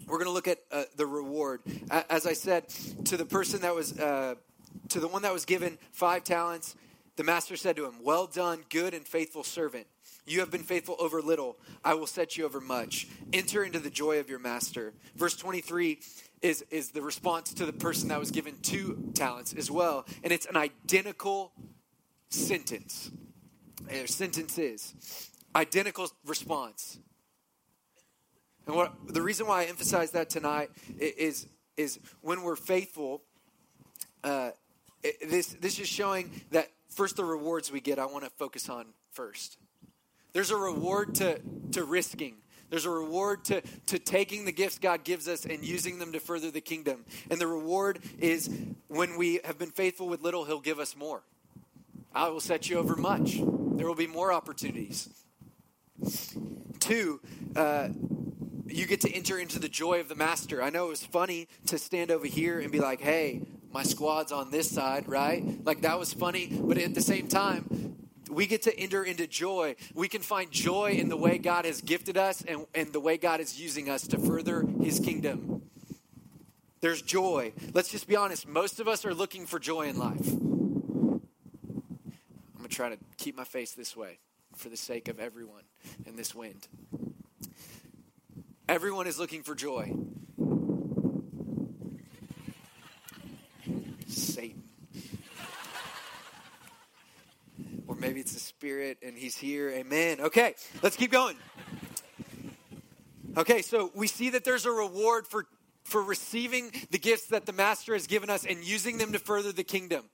[0.08, 1.62] we're going to look at uh, the reward.
[1.90, 2.68] As i said
[3.06, 4.36] to the person that was uh,
[4.90, 6.76] to the one that was given five talents
[7.16, 9.88] The master said to him, Well done, good and faithful servant.
[10.26, 11.58] You have been faithful over little.
[11.84, 13.08] I will set you over much.
[13.34, 14.94] Enter into the joy of your master.
[15.16, 16.00] Verse 23
[16.42, 20.06] is, is the response to the person that was given two talents as well.
[20.24, 21.52] And it's an identical
[22.30, 23.12] sentence.
[23.92, 24.94] Or sentence is
[25.56, 27.00] identical response.
[28.68, 33.24] And what the reason why I emphasize that tonight is is when we're faithful.
[34.24, 34.52] Uh,
[35.28, 38.00] this this is showing that first the rewards we get.
[38.00, 39.58] I want to focus on first.
[40.34, 41.40] There's a reward to
[41.72, 42.36] to risking.
[42.70, 46.20] There's a reward to, to taking the gifts God gives us and using them to
[46.20, 47.04] further the kingdom.
[47.32, 48.50] And the reward is
[48.88, 51.24] when we have been faithful with little, He'll give us more.
[52.14, 53.38] I will set you over much.
[53.38, 55.10] There will be more opportunities.
[56.80, 57.20] Two,
[57.56, 57.90] uh,
[58.68, 60.62] you get to enter into the joy of the master.
[60.62, 64.32] I know it was funny to stand over here and be like, hey, my squad's
[64.32, 65.44] on this side, right?
[65.66, 67.98] Like that was funny, but at the same time,
[68.30, 69.76] we get to enter into joy.
[69.94, 73.18] We can find joy in the way God has gifted us and, and the way
[73.18, 75.64] God is using us to further his kingdom.
[76.82, 77.54] There's joy.
[77.74, 78.48] Let's just be honest.
[78.48, 80.28] Most of us are looking for joy in life.
[80.28, 81.22] I'm
[82.58, 84.20] going to try to keep my face this way
[84.56, 85.64] for the sake of everyone
[86.06, 86.68] in this wind.
[88.68, 89.94] Everyone is looking for joy.
[94.12, 94.64] Satan.
[97.88, 99.70] Or maybe it's the Spirit and He's here.
[99.70, 100.22] Amen.
[100.22, 101.36] Okay, let's keep going.
[103.38, 105.46] Okay, so we see that there's a reward for,
[105.84, 109.52] for receiving the gifts that the Master has given us and using them to further
[109.52, 110.06] the kingdom.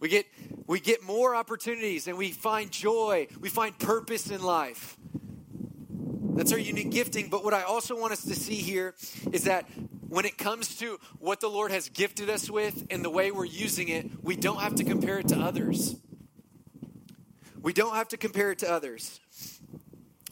[0.00, 0.26] We get,
[0.66, 4.96] we get more opportunities and we find joy, we find purpose in life.
[6.34, 7.28] That's our unique gifting.
[7.28, 8.94] But what I also want us to see here
[9.32, 9.68] is that
[10.12, 13.46] when it comes to what the Lord has gifted us with and the way we're
[13.46, 15.96] using it, we don't have to compare it to others.
[17.62, 19.20] We don't have to compare it to others.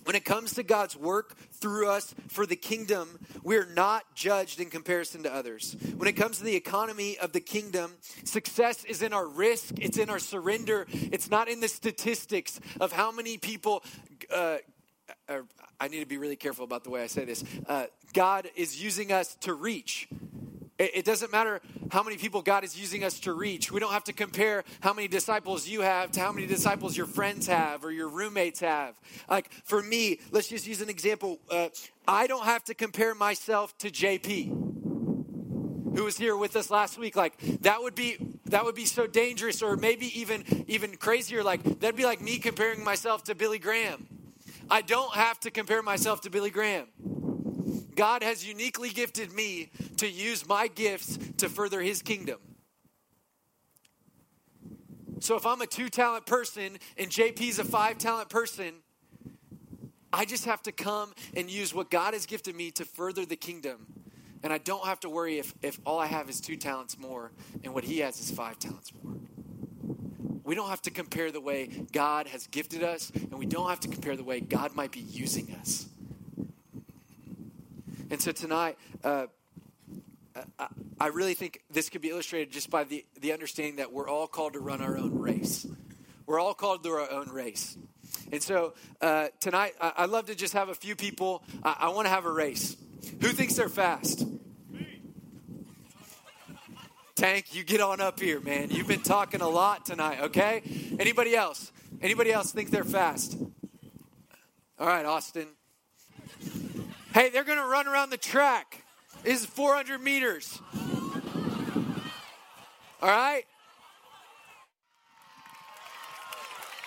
[0.04, 4.68] When it comes to God's work through us for the kingdom, we're not judged in
[4.68, 5.74] comparison to others.
[5.96, 7.92] When it comes to the economy of the kingdom,
[8.24, 12.92] success is in our risk, it's in our surrender, it's not in the statistics of
[12.92, 13.82] how many people.
[14.30, 14.58] Uh,
[15.80, 17.42] I need to be really careful about the way I say this.
[17.66, 20.08] Uh, God is using us to reach.
[20.78, 23.72] It, it doesn't matter how many people God is using us to reach.
[23.72, 27.06] We don't have to compare how many disciples you have to how many disciples your
[27.06, 29.00] friends have or your roommates have.
[29.28, 31.38] Like for me, let's just use an example.
[31.50, 31.70] Uh,
[32.06, 34.66] I don't have to compare myself to JP
[35.96, 38.16] who was here with us last week like that would be
[38.46, 42.38] that would be so dangerous or maybe even even crazier like that'd be like me
[42.38, 44.06] comparing myself to billy graham
[44.70, 46.86] I don't have to compare myself to Billy Graham.
[47.96, 52.38] God has uniquely gifted me to use my gifts to further his kingdom.
[55.18, 58.74] So if I'm a two talent person and JP's a five talent person,
[60.12, 63.36] I just have to come and use what God has gifted me to further the
[63.36, 63.86] kingdom.
[64.42, 67.32] And I don't have to worry if, if all I have is two talents more
[67.62, 69.14] and what he has is five talents more.
[70.50, 73.78] We don't have to compare the way God has gifted us, and we don't have
[73.78, 75.86] to compare the way God might be using us.
[78.10, 79.26] And so tonight, uh,
[80.98, 84.26] I really think this could be illustrated just by the, the understanding that we're all
[84.26, 85.68] called to run our own race.
[86.26, 87.78] We're all called to our own race.
[88.32, 91.44] And so uh, tonight, I, would love to just have a few people.
[91.62, 92.76] I, I want to have a race.
[93.20, 94.26] Who thinks they're fast?
[97.20, 98.70] Tank, you get on up here, man.
[98.70, 100.62] You've been talking a lot tonight, okay?
[100.98, 101.70] Anybody else?
[102.00, 103.36] Anybody else think they're fast?
[104.78, 105.48] All right, Austin.
[107.12, 108.84] Hey, they're going to run around the track.
[109.22, 110.62] This is 400 meters.
[113.02, 113.42] All right?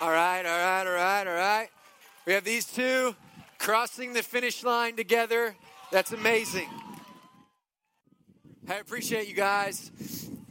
[0.01, 1.69] All right, all right, all right, all right.
[2.25, 3.15] We have these two
[3.59, 5.55] crossing the finish line together.
[5.91, 6.69] That's amazing.
[8.65, 9.91] I appreciate you guys.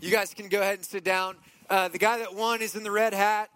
[0.00, 1.36] You guys can go ahead and sit down.
[1.70, 3.48] Uh, the guy that won is in the red hat.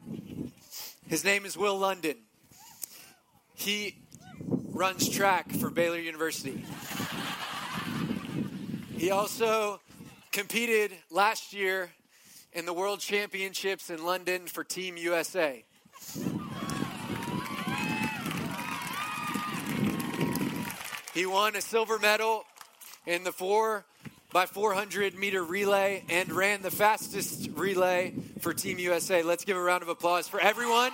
[1.07, 2.17] His name is Wil London.
[3.53, 3.99] He
[4.73, 6.65] runs track for Baylor University.
[8.97, 9.79] He also
[10.33, 11.91] competed last year
[12.55, 15.65] in the World Championships in London for Team USA.
[21.13, 22.45] He won a silver medal
[23.05, 23.85] in the four
[24.33, 29.23] by 400 meter relay and ran the fastest relay for Team USA.
[29.23, 30.93] Let's give a round of applause for everyone.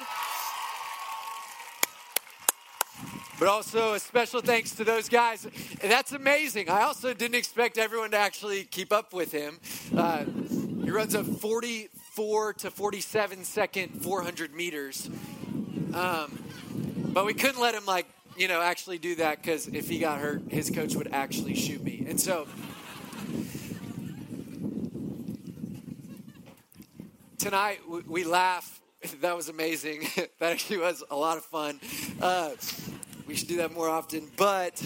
[3.38, 5.46] But also a special thanks to those guys.
[5.82, 6.70] That's amazing.
[6.70, 9.58] I also didn't expect everyone to actually keep up with him.
[9.96, 10.24] Uh,
[10.84, 15.10] he runs a 44 to 47 second 400 meters.
[15.92, 16.38] Um,
[17.12, 20.20] but we couldn't let him like you know actually do that because if he got
[20.20, 22.06] hurt, his coach would actually shoot me.
[22.08, 22.46] And so
[27.42, 28.80] tonight we, laugh.
[29.20, 30.06] That was amazing.
[30.38, 31.80] that actually was a lot of fun.
[32.20, 32.50] Uh,
[33.26, 34.28] we should do that more often.
[34.36, 34.80] But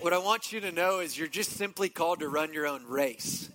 [0.00, 2.84] what I want you to know is you're just simply called to run your own
[2.88, 3.48] race.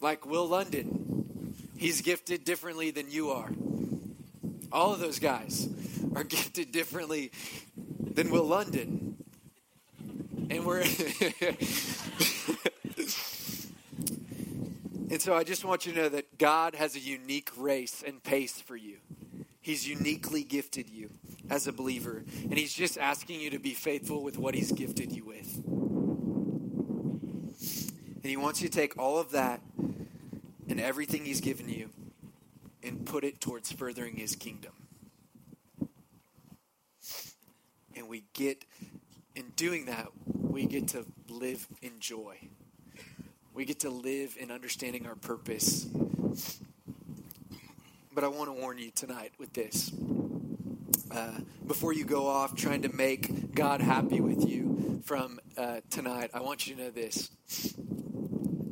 [0.00, 3.50] Like Wil London, he's gifted differently than you are.
[4.72, 5.68] All of those guys
[6.16, 7.30] are gifted differently
[8.00, 9.16] than Wil London.
[10.50, 10.82] And we're.
[15.10, 18.22] And so I just want you to know that God has a unique race and
[18.22, 18.98] pace for you.
[19.60, 21.10] He's uniquely gifted you
[21.50, 25.12] as a believer, and He's just asking you to be faithful with what He's gifted
[25.12, 25.56] you with.
[28.16, 29.60] And He wants you to take all of that
[30.68, 31.90] and everything He's given you
[32.82, 34.72] and put it towards furthering His kingdom.
[37.96, 38.64] And we get,
[39.34, 42.38] in doing that, we get to live in joy.
[43.58, 45.84] We get to live in understanding our purpose.
[48.14, 49.90] But I want to warn you tonight with this.
[51.10, 56.30] Uh, before you go off trying to make God happy with you from uh, tonight,
[56.34, 57.30] I want you to know this.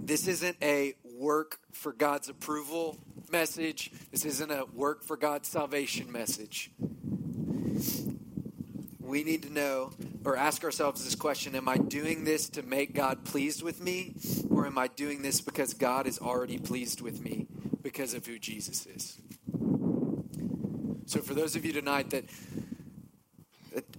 [0.05, 2.97] This isn't a work for God's approval
[3.33, 3.91] message.
[4.13, 6.71] This isn't a work for God's salvation message.
[9.01, 9.91] We need to know
[10.27, 14.15] or ask ourselves this question Am I doing this to make God pleased with me?
[14.51, 17.47] Or am I doing this because God is already pleased with me
[17.81, 19.19] because of who Jesus is?
[21.07, 22.25] So, for those of you tonight that,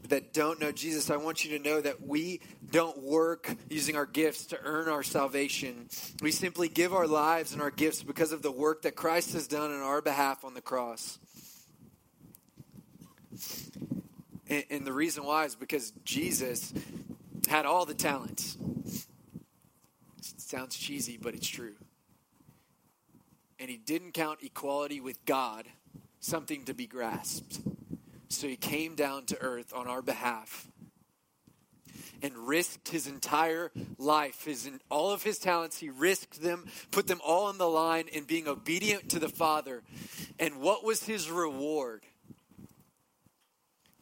[0.09, 4.05] that, don't know Jesus, I want you to know that we don't work using our
[4.05, 5.87] gifts to earn our salvation.
[6.21, 9.47] We simply give our lives and our gifts because of the work that Christ has
[9.47, 11.19] done on our behalf on the cross.
[14.49, 16.73] And, and the reason why is because Jesus
[17.47, 18.57] had all the talents.
[20.17, 21.75] It sounds cheesy, but it's true.
[23.59, 25.65] And he didn't count equality with God
[26.19, 27.59] something to be grasped.
[28.29, 30.67] So he came down to earth on our behalf
[32.21, 35.77] and risked his entire life, his all of his talents.
[35.79, 39.83] He risked them, put them all on the line in being obedient to the Father.
[40.39, 42.03] And what was his reward?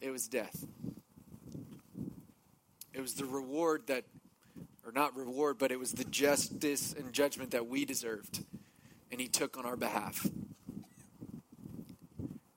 [0.05, 0.63] It was death.
[2.93, 4.03] It was the reward that,
[4.85, 8.43] or not reward, but it was the justice and judgment that we deserved.
[9.11, 10.29] And he took on our behalf.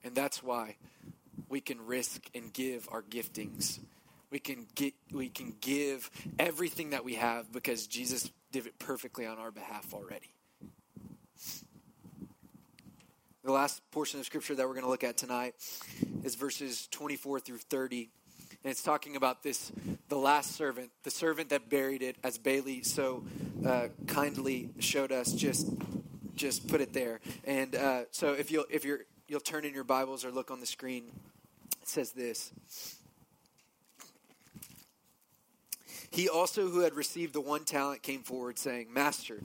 [0.03, 0.75] And that's why
[1.49, 3.79] we can risk and give our giftings.
[4.29, 9.25] We can get we can give everything that we have because Jesus did it perfectly
[9.25, 10.35] on our behalf already.
[13.43, 15.55] The last portion of scripture that we're going to look at tonight
[16.25, 18.09] is verses 24 through 30.
[18.65, 19.71] And it's talking about this,
[20.09, 23.23] the last servant, the servant that buried it, as Bailey so
[23.65, 25.31] uh, kindly showed us.
[25.31, 25.71] Just,
[26.35, 27.21] just put it there.
[27.45, 30.59] And uh, so, if you'll, if you're, you'll turn in your Bibles or look on
[30.59, 31.05] the screen,
[31.81, 32.51] it says this.
[36.11, 39.39] He also, who had received the one talent, came forward, saying, Master,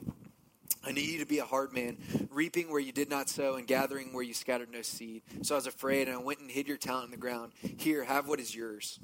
[0.87, 1.97] I knew you to be a hard man,
[2.31, 5.23] reaping where you did not sow and gathering where you scattered no seed.
[5.43, 7.53] So I was afraid, and I went and hid your talent in the ground.
[7.79, 8.99] Here, have what is yours.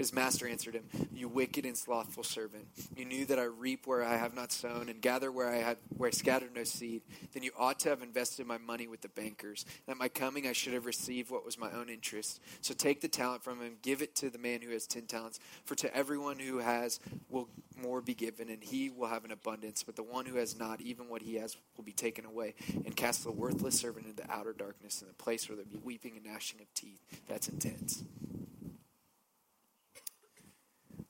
[0.00, 2.64] His master answered him, You wicked and slothful servant.
[2.96, 5.76] You knew that I reap where I have not sown and gather where I had
[5.94, 7.02] where I scattered no seed.
[7.34, 9.66] Then you ought to have invested my money with the bankers.
[9.86, 12.40] At my coming, I should have received what was my own interest.
[12.62, 15.38] So take the talent from him, give it to the man who has ten talents.
[15.66, 19.82] For to everyone who has will more be given, and he will have an abundance.
[19.82, 22.54] But the one who has not, even what he has, will be taken away.
[22.86, 26.16] And cast the worthless servant into outer darkness, in the place where there be weeping
[26.16, 27.02] and gnashing of teeth.
[27.28, 28.02] That's intense.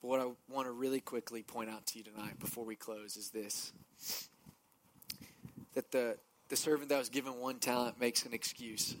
[0.01, 3.15] But what I want to really quickly point out to you tonight before we close
[3.17, 3.71] is this
[5.73, 6.17] that the,
[6.49, 8.95] the servant that was given one talent makes an excuse.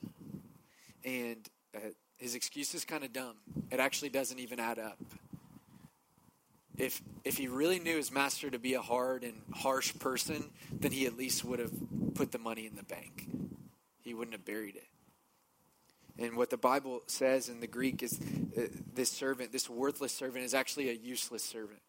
[1.03, 1.79] And uh,
[2.17, 3.35] his excuse is kind of dumb.
[3.71, 4.97] It actually doesn't even add up.
[6.77, 10.91] If, if he really knew his master to be a hard and harsh person, then
[10.91, 11.73] he at least would have
[12.15, 13.27] put the money in the bank.
[13.99, 14.87] He wouldn't have buried it.
[16.21, 18.19] And what the Bible says in the Greek is
[18.55, 18.61] uh,
[18.93, 21.79] this servant, this worthless servant, is actually a useless servant.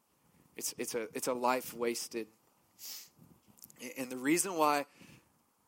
[0.57, 2.29] It's, it's, a, it's a life wasted.
[3.99, 4.87] And the reason why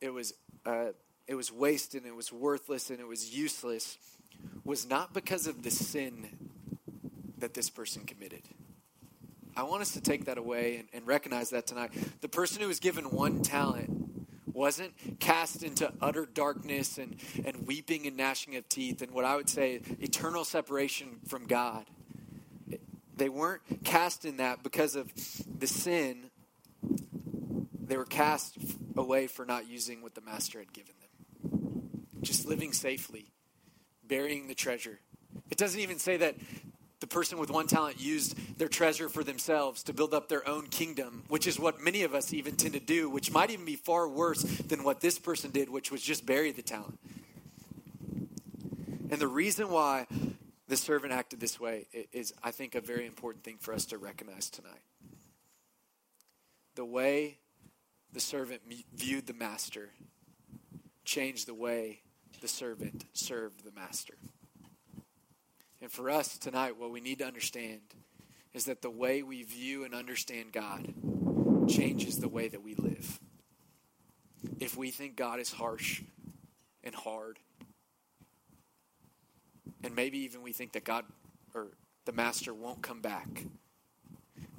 [0.01, 0.33] it was,
[0.65, 0.89] uh,
[1.27, 3.99] it was wasted and it was worthless and it was useless
[4.65, 6.29] was not because of the sin
[7.39, 8.43] that this person committed.
[9.55, 11.91] I want us to take that away and, and recognize that tonight.
[12.23, 14.04] The person who was given one talent
[14.55, 19.37] wasn't cast into utter darkness and, and weeping and gnashing of teeth and what I
[19.37, 21.85] would say eternal separation from God.
[23.17, 25.13] They weren't cast in that because of
[25.59, 26.31] the sin.
[27.87, 28.57] They were cast
[28.97, 31.91] away for not using what the master had given them.
[32.23, 33.27] Just living safely,
[34.07, 35.01] burying the treasure.
[35.51, 36.37] It doesn't even say that
[37.05, 40.67] the person with one talent used their treasure for themselves to build up their own
[40.69, 43.77] kingdom, which is what many of us even tend to do, which might even be
[43.77, 46.99] far worse than what this person did, which was just bury the talent.
[49.11, 50.07] And the reason why
[50.67, 53.99] the servant acted this way is, I think, a very important thing for us to
[53.99, 54.81] recognize tonight.
[56.75, 57.37] The way
[58.15, 58.63] the servant
[58.95, 59.91] viewed the master
[61.05, 62.01] changed the way
[62.41, 64.15] the servant served the master.
[65.85, 67.83] And for us tonight, what we need to understand
[68.55, 70.95] is that the way we view and understand God
[71.69, 73.21] changes the way that we live.
[74.61, 76.01] If we think God is harsh
[76.83, 77.39] and hard,
[79.83, 81.05] and maybe even we think that God
[81.55, 81.67] or
[82.07, 83.45] the Master won't come back,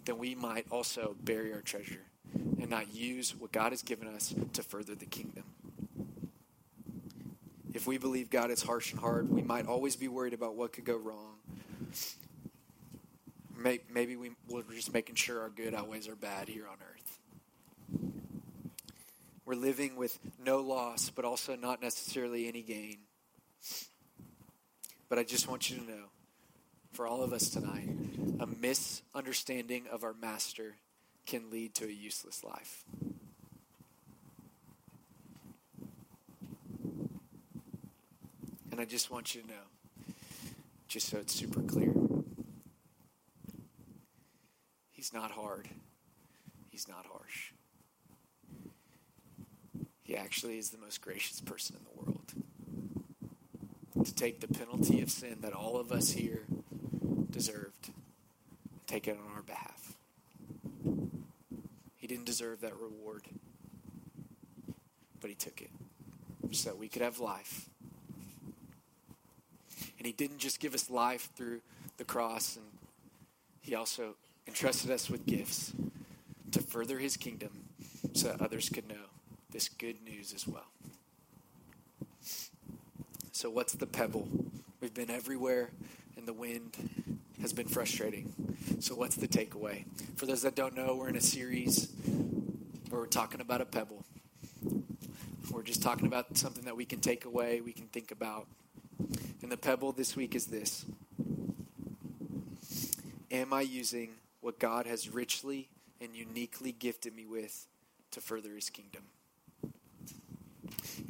[0.05, 2.03] then we might also bury our treasure
[2.36, 5.55] and not use what God has given us to further the kingdom.
[7.76, 10.71] If we believe God is harsh and hard, we might always be worried about what
[10.71, 11.36] could go wrong.
[13.93, 17.19] Maybe we, we're just making sure our good outweighs our bad here on earth.
[19.43, 22.99] We're living with no loss, but also not necessarily any gain.
[25.09, 26.05] But I just want you to know,
[26.93, 27.89] for all of us tonight,
[28.39, 30.78] a misunderstanding of our master
[31.26, 32.86] can lead to a useless life.
[38.76, 40.13] And I just want you to know,
[40.89, 41.93] just so it's super clear,
[44.91, 45.69] He's not hard,
[46.71, 47.53] He's not harsh.
[50.03, 52.34] He actually is the most gracious person in the world.
[54.03, 56.43] To take the penalty of sin that all of us here
[57.32, 57.91] deserved,
[58.88, 59.93] take it on our behalf.
[61.95, 63.23] He didn't deserve that reward,
[65.21, 65.71] but He took it
[66.51, 67.69] so that we could have life
[70.06, 71.62] and He didn't just give us life through
[71.97, 72.66] the cross, and
[73.62, 75.74] He also entrusted us with gifts
[76.51, 77.49] to further His kingdom
[78.14, 79.10] so that others could know
[79.49, 80.68] this good news as well.
[83.32, 84.28] So, what's the pebble?
[84.80, 85.72] We've been everywhere,
[86.18, 86.78] and the wind
[87.41, 88.32] has been frustrating.
[88.82, 89.86] So, what's the takeaway?
[90.18, 91.91] For those that don't know, we're in a series
[92.89, 94.06] where we're talking about a pebble.
[95.49, 98.45] We're just talking about something that we can take away, we can think about.
[99.41, 100.86] And the pebble this week is this
[103.32, 105.70] Am I using what God has richly
[106.00, 107.68] and uniquely gifted me with
[108.12, 109.04] to further his kingdom?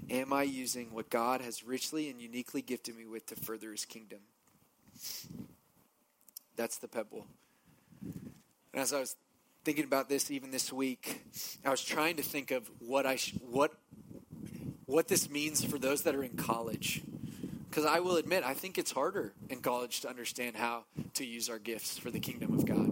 [0.10, 3.86] Am I using what God has richly and uniquely gifted me with to further his
[3.86, 4.20] kingdom?
[6.56, 7.26] That's the pebble.
[8.04, 9.16] And as I was
[9.64, 11.24] thinking about this even this week,
[11.66, 13.74] I was trying to think of what I sh- what
[14.86, 17.02] what this means for those that are in college.
[17.76, 21.50] Because I will admit, I think it's harder in college to understand how to use
[21.50, 22.90] our gifts for the kingdom of God.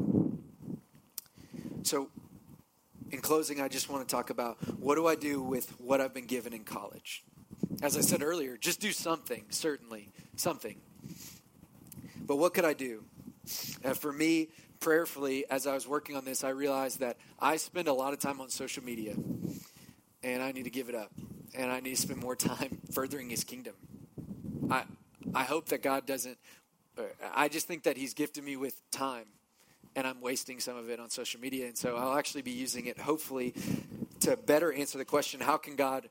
[1.84, 2.10] So,
[3.10, 6.14] in closing, I just want to talk about what do I do with what I've
[6.14, 7.24] been given in college?
[7.82, 10.82] As I said earlier, just do something, certainly, something.
[12.18, 13.06] But what could I do?
[13.86, 14.50] Uh, for me,
[14.82, 18.20] prayerfully, as I was working on this, I realized that I spend a lot of
[18.20, 19.16] time on social media,
[20.24, 21.14] and I need to give it up.
[21.56, 23.76] And I need to spend more time furthering His kingdom.
[24.70, 24.84] I,
[25.34, 26.38] I hope that God doesn't,
[26.98, 27.04] uh,
[27.34, 29.26] I just think that He's gifted me with time
[29.96, 31.68] and I'm wasting some of it on social media.
[31.68, 33.54] And so I'll actually be using it, hopefully,
[34.22, 36.10] to better answer the question how can God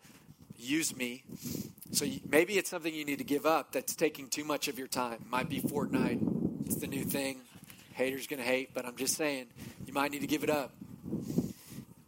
[0.57, 1.25] use me?
[1.93, 4.89] So maybe it's something you need to give up that's taking too much of your
[4.89, 5.25] time.
[5.29, 7.41] Might be Fortnite, it's the new thing.
[7.95, 9.47] Haters gonna hate, but I'm just saying,
[9.87, 10.73] you might need to give it up.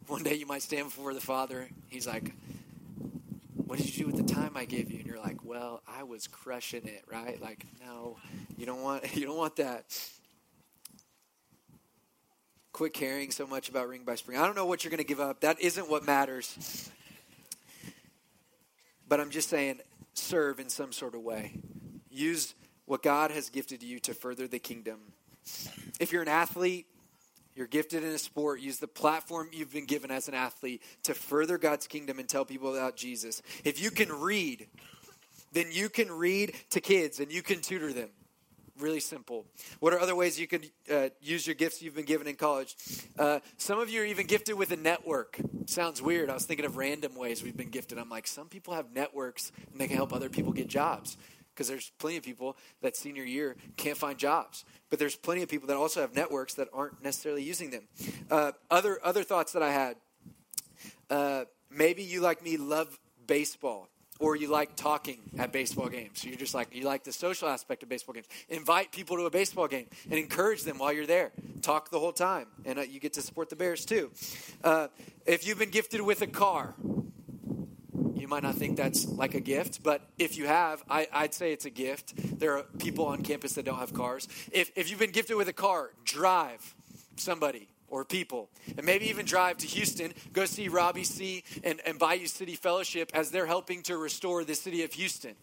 [0.07, 1.67] One day you might stand before the Father.
[1.89, 2.31] He's like,
[3.65, 4.99] what did you do with the time I gave you?
[4.99, 7.41] And you're like, well, I was crushing it, right?
[7.41, 8.17] Like, no,
[8.57, 9.85] you don't want you don't want that.
[12.71, 14.37] Quit caring so much about Ring by Spring.
[14.37, 15.41] I don't know what you're going to give up.
[15.41, 16.89] That isn't what matters.
[19.07, 19.79] But I'm just saying,
[20.13, 21.53] serve in some sort of way.
[22.09, 22.53] Use
[22.85, 24.99] what God has gifted you to further the kingdom.
[25.99, 26.87] If you're an athlete,
[27.55, 31.13] you're gifted in a sport, use the platform you've been given as an athlete to
[31.13, 33.41] further God's kingdom and tell people about Jesus.
[33.63, 34.67] If you can read,
[35.53, 38.09] then you can read to kids and you can tutor them.
[38.77, 39.45] really simple.
[39.79, 42.75] What are other ways you could uh, use your gifts you've been given in college?
[43.17, 45.39] Uh, some of you are even gifted with a network.
[45.65, 46.29] Sounds weird.
[46.29, 47.97] I was thinking of random ways we've been gifted.
[47.97, 51.15] I'm like, some people have networks and they can help other people get jobs
[51.55, 54.65] because there's plenty of people that senior year can't find jobs.
[54.89, 57.83] But there's plenty of people that also have networks that aren't necessarily using them.
[58.29, 59.95] Uh, other other thoughts that I had.
[61.09, 63.89] Uh, maybe you like me love baseball
[64.19, 66.23] or you like talking at baseball games.
[66.23, 68.27] You're just like, you like the social aspect of baseball games.
[68.49, 71.31] Invite people to a baseball game and encourage them while you're there.
[71.61, 72.47] Talk the whole time.
[72.63, 74.11] And uh, you get to support the Bears too.
[74.63, 74.87] Uh,
[75.25, 76.75] if you've been gifted with a car,
[78.15, 81.51] you might not think that's like a gift, but if you have, I, would say
[81.51, 82.13] it's a gift.
[82.39, 84.27] There are people on campus that don't have cars.
[84.51, 86.75] If, if you've been gifted with a car, drive
[87.17, 88.49] somebody or people.
[88.77, 91.43] And maybe even drive to Houston, go see Robbie C.
[91.63, 95.35] and, and Bayou City Fellowship as they're helping to restore the city of Houston.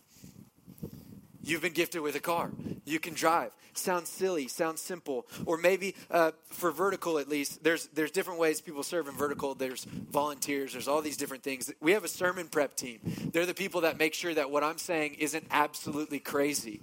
[1.43, 2.51] You've been gifted with a car.
[2.85, 3.53] You can drive.
[3.75, 5.27] Sounds silly, sounds simple.
[5.47, 9.55] Or maybe uh, for vertical, at least, there's, there's different ways people serve in vertical.
[9.55, 11.73] There's volunteers, there's all these different things.
[11.81, 13.01] We have a sermon prep team.
[13.33, 16.81] They're the people that make sure that what I'm saying isn't absolutely crazy.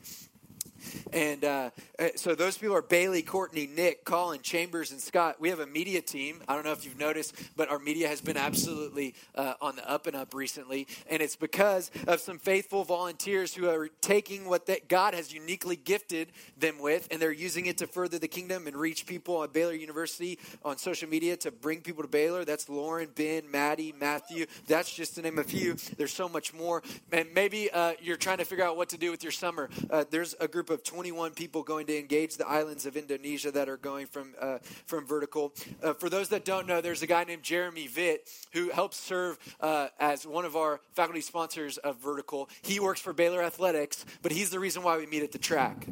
[1.13, 5.37] And uh, uh, so those people are Bailey, Courtney, Nick, Colin, Chambers, and Scott.
[5.39, 6.41] We have a media team.
[6.47, 9.89] I don't know if you've noticed, but our media has been absolutely uh, on the
[9.89, 10.87] up and up recently.
[11.09, 15.75] And it's because of some faithful volunteers who are taking what that God has uniquely
[15.75, 19.53] gifted them with, and they're using it to further the kingdom and reach people at
[19.53, 22.45] Baylor University on social media to bring people to Baylor.
[22.45, 24.45] That's Lauren, Ben, Maddie, Matthew.
[24.67, 25.75] That's just to name a few.
[25.97, 26.83] There's so much more.
[27.11, 29.69] And maybe uh, you're trying to figure out what to do with your summer.
[29.89, 33.69] Uh, there's a group of 21 people going to engage the islands of Indonesia that
[33.69, 35.53] are going from, uh, from vertical.
[35.81, 38.19] Uh, for those that don't know, there's a guy named Jeremy Vitt
[38.53, 42.49] who helps serve uh, as one of our faculty sponsors of vertical.
[42.61, 45.87] He works for Baylor Athletics, but he's the reason why we meet at the track.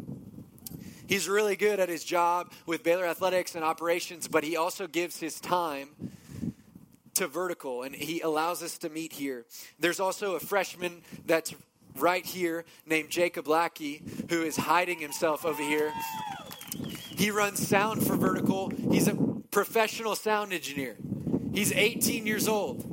[1.07, 5.19] He's really good at his job with Baylor Athletics and operations, but he also gives
[5.19, 5.89] his time
[7.17, 9.45] to vertical and he allows us to meet here.
[9.79, 11.55] There's also a freshman that's
[11.97, 15.93] right here named Jacob Lackey who is hiding himself over here.
[17.17, 18.71] He runs sound for Vertical.
[18.91, 19.15] He's a
[19.51, 20.95] professional sound engineer.
[21.53, 22.83] He's 18 years old.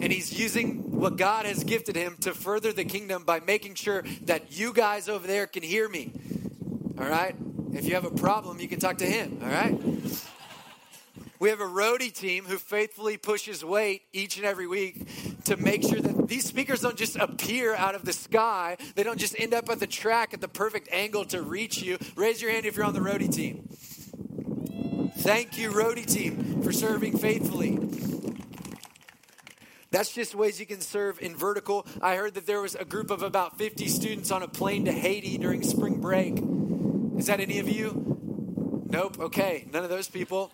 [0.00, 4.02] And he's using what God has gifted him to further the kingdom by making sure
[4.22, 6.12] that you guys over there can hear me.
[6.98, 7.36] All right?
[7.72, 9.40] If you have a problem, you can talk to him.
[9.42, 9.78] All right?
[11.38, 15.06] We have a roadie team who faithfully pushes weight each and every week
[15.44, 18.76] to make sure that these speakers don't just appear out of the sky.
[18.94, 21.98] They don't just end up at the track at the perfect angle to reach you.
[22.16, 23.68] Raise your hand if you're on the roadie team.
[25.18, 27.78] Thank you, roadie team, for serving faithfully.
[29.90, 31.86] That's just ways you can serve in vertical.
[32.02, 34.92] I heard that there was a group of about 50 students on a plane to
[34.92, 36.34] Haiti during spring break.
[37.16, 38.86] Is that any of you?
[38.90, 39.20] Nope.
[39.20, 39.66] Okay.
[39.72, 40.50] None of those people.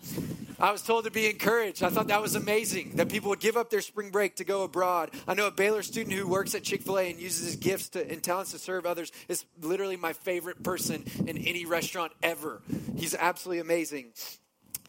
[0.61, 1.83] I was told to be encouraged.
[1.83, 4.63] I thought that was amazing that people would give up their spring break to go
[4.63, 5.11] abroad.
[5.27, 7.89] I know a Baylor student who works at Chick fil A and uses his gifts
[7.91, 12.61] to, and talents to serve others is literally my favorite person in any restaurant ever.
[12.97, 14.13] He's absolutely amazing.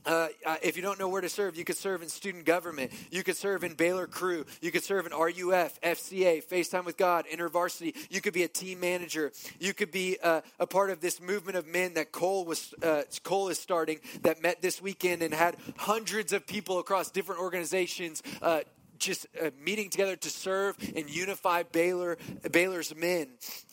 [0.06, 2.91] Uh, uh, if you don't know where to serve, you could serve in student government.
[3.12, 4.45] You could serve in Baylor Crew.
[4.62, 7.95] You could serve in RUF, FCA, FaceTime with God, InterVarsity.
[8.10, 9.32] You could be a team manager.
[9.60, 13.04] You could be uh, a part of this movement of men that Cole was uh,
[13.24, 18.24] Cole is starting that met this weekend and had hundreds of people across different organizations
[18.41, 18.62] uh,
[19.02, 22.18] just uh, meeting together to serve and unify Baylor,
[22.52, 23.28] Baylor's men.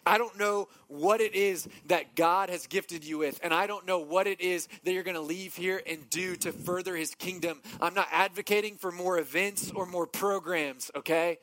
[0.04, 3.86] I don't know what it is that God has gifted you with, and I don't
[3.86, 7.14] know what it is that you're going to leave here and do to further his
[7.14, 7.60] kingdom.
[7.80, 11.38] I'm not advocating for more events or more programs, okay?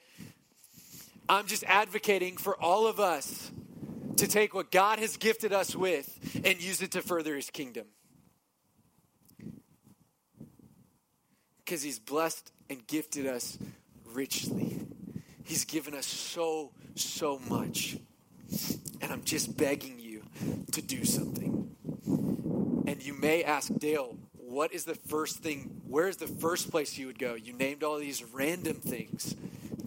[1.30, 3.52] I'm just advocating for all of us
[4.18, 7.86] to take what God has gifted us with and use it to further his kingdom.
[11.66, 13.58] Because he's blessed and gifted us
[14.14, 14.80] richly.
[15.44, 17.98] He's given us so, so much.
[19.02, 20.24] And I'm just begging you
[20.72, 21.76] to do something.
[22.88, 25.82] And you may ask, Dale, what is the first thing?
[25.88, 27.34] Where is the first place you would go?
[27.34, 29.36] You named all these random things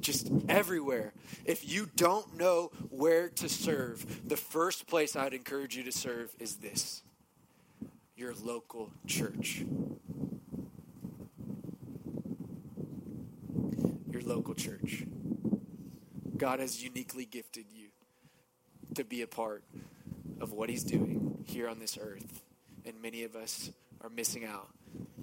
[0.01, 1.12] just everywhere.
[1.45, 6.35] If you don't know where to serve, the first place I'd encourage you to serve
[6.39, 7.03] is this
[8.16, 9.64] your local church.
[14.29, 15.05] Local church.
[16.37, 17.89] God has uniquely gifted you
[18.95, 19.64] to be a part
[20.41, 22.43] of what He's doing here on this earth.
[22.85, 23.70] And many of us
[24.03, 24.68] are missing out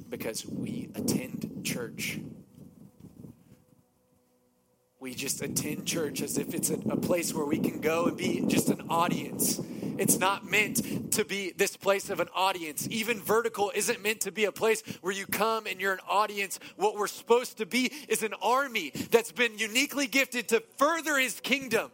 [0.09, 2.19] because we attend church.
[5.05, 8.17] We just attend church as if it's a, a place where we can go and
[8.17, 9.61] be just an audience
[9.99, 12.87] it's not meant to be this place of an audience.
[12.89, 16.59] Even vertical isn't meant to be a place where you come and you're an audience.
[16.75, 21.39] What we're supposed to be is an army that's been uniquely gifted to further his
[21.39, 21.91] kingdom.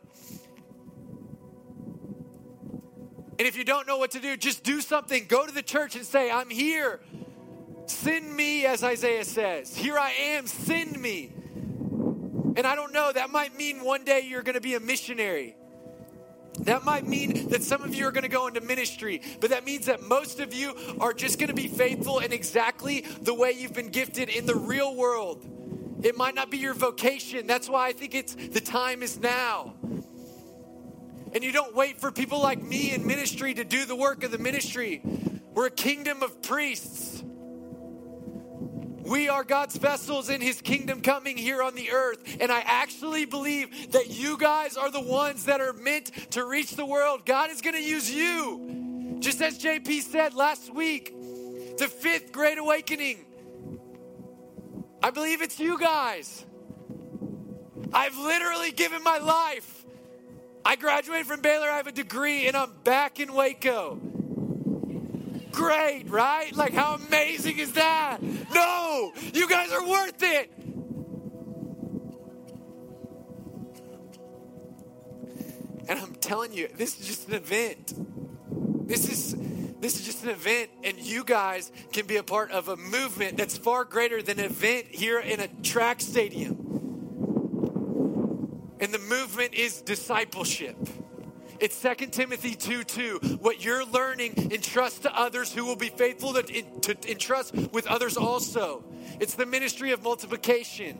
[3.38, 5.26] And if you don't know what to do, just do something.
[5.28, 7.02] Go to the church and say, I'm here.
[7.88, 9.76] Send me, as Isaiah says.
[9.76, 11.34] Here I am, send me.
[12.56, 15.56] And I don't know, that might mean one day you're going to be a missionary.
[16.62, 19.66] That might mean that some of you are going to go into ministry, but that
[19.66, 23.52] means that most of you are just going to be faithful in exactly the way
[23.52, 25.46] you've been gifted in the real world.
[26.04, 27.48] It might not be your vocation.
[27.48, 29.76] That's why I think it's the time is now.
[31.34, 34.32] And you don't wait for people like me in ministry to do the work of
[34.32, 35.02] the ministry.
[35.54, 37.24] We're a kingdom of priests.
[39.04, 42.38] We are God's vessels in His kingdom coming here on the earth.
[42.40, 46.72] And I actually believe that you guys are the ones that are meant to reach
[46.72, 47.26] the world.
[47.26, 49.18] God is going to use you.
[49.20, 51.14] Just as JP said last week,
[51.78, 53.26] the fifth great awakening.
[55.04, 56.46] I believe it's you guys.
[57.94, 59.82] I've literally given my life
[60.64, 64.00] I graduated from Baylor, I have a degree, and I'm back in Waco.
[65.52, 66.56] Great, right?
[66.56, 68.20] Like, how amazing is that?
[68.54, 70.52] No, you guys are worth it.
[75.88, 77.94] And I'm telling you, this is just an event.
[78.88, 79.36] This is
[79.82, 83.36] this is just an event, and you guys can be a part of a movement
[83.36, 86.68] that's far greater than an event here in a track stadium.
[88.80, 90.78] And the movement is discipleship.
[91.62, 93.20] It's 2 Timothy 2 2.
[93.40, 98.18] What you're learning, entrust to others who will be faithful to, to entrust with others
[98.18, 98.84] also.
[99.20, 100.98] It's the ministry of multiplication.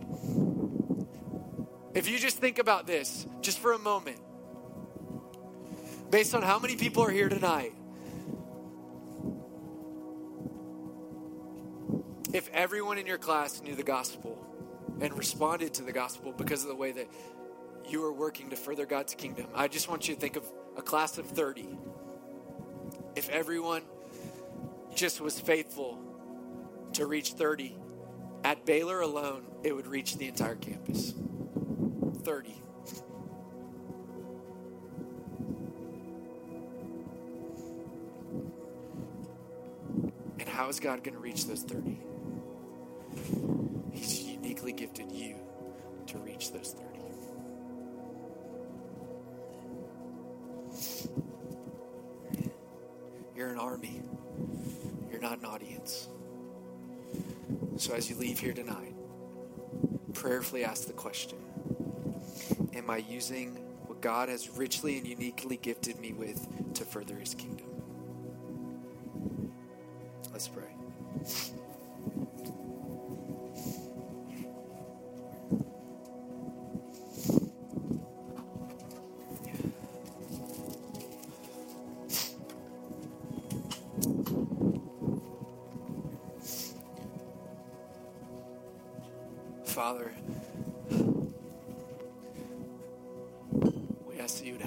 [1.96, 4.20] If you just think about this, just for a moment,
[6.12, 7.74] based on how many people are here tonight,
[12.34, 14.38] if everyone in your class knew the gospel
[15.02, 17.08] and responded to the gospel because of the way that
[17.88, 19.48] you are working to further God's kingdom.
[19.54, 20.46] I just want you to think of
[20.78, 21.68] a class of 30.
[23.16, 23.84] If everyone
[24.96, 26.00] just was faithful
[26.94, 27.78] to reach 30,
[28.44, 31.14] at Baylor alone, it would reach the entire campus.
[32.24, 32.62] 30.
[40.40, 42.11] And how is God going to reach those 30?
[55.52, 56.08] Audience.
[57.76, 58.94] So as you leave here tonight,
[60.14, 61.38] prayerfully ask the question
[62.74, 67.34] Am I using what God has richly and uniquely gifted me with to further his
[67.34, 67.71] kingdom?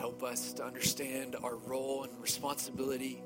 [0.04, 3.22] Help us to understand our role and responsibility,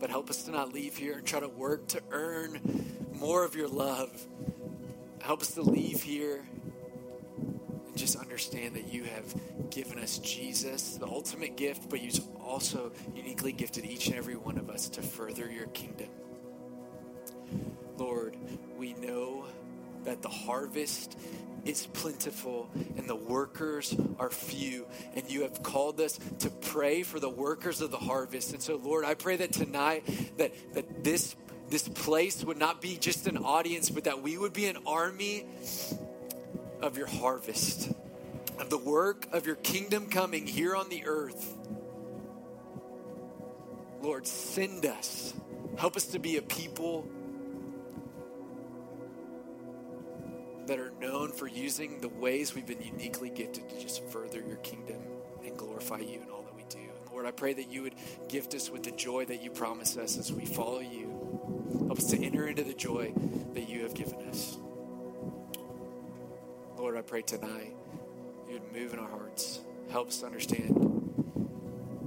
[0.00, 2.60] but help us to not leave here and try to work to earn
[3.12, 4.26] more of your love.
[5.20, 6.44] Help us to leave here
[7.86, 12.90] and just understand that you have given us Jesus, the ultimate gift, but you've also
[13.14, 16.08] uniquely gifted each and every one of us to further your kingdom.
[17.96, 18.36] Lord,
[18.76, 19.44] we know
[20.04, 21.18] that the harvest
[21.64, 24.86] is plentiful and the workers are few.
[25.14, 28.52] And you have called us to pray for the workers of the harvest.
[28.52, 30.04] And so, Lord, I pray that tonight
[30.38, 31.34] that, that this
[31.70, 35.44] this place would not be just an audience, but that we would be an army
[36.80, 37.92] of your harvest,
[38.58, 41.54] of the work of your kingdom coming here on the earth.
[44.00, 45.34] Lord, send us.
[45.76, 47.06] Help us to be a people
[50.68, 54.58] that are known for using the ways we've been uniquely gifted to just further your
[54.58, 55.02] kingdom
[55.44, 56.78] and glorify you in all that we do.
[56.78, 57.94] And Lord, I pray that you would
[58.28, 61.86] gift us with the joy that you promise us as we follow you.
[61.86, 63.14] Help us to enter into the joy
[63.54, 64.58] that you have given us.
[66.76, 67.74] Lord, I pray tonight
[68.46, 69.60] you would move in our hearts.
[69.90, 70.68] Help us to understand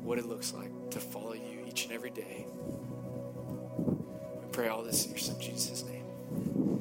[0.03, 2.45] what it looks like to follow you each and every day.
[3.78, 6.81] We pray all this in your son Jesus' name.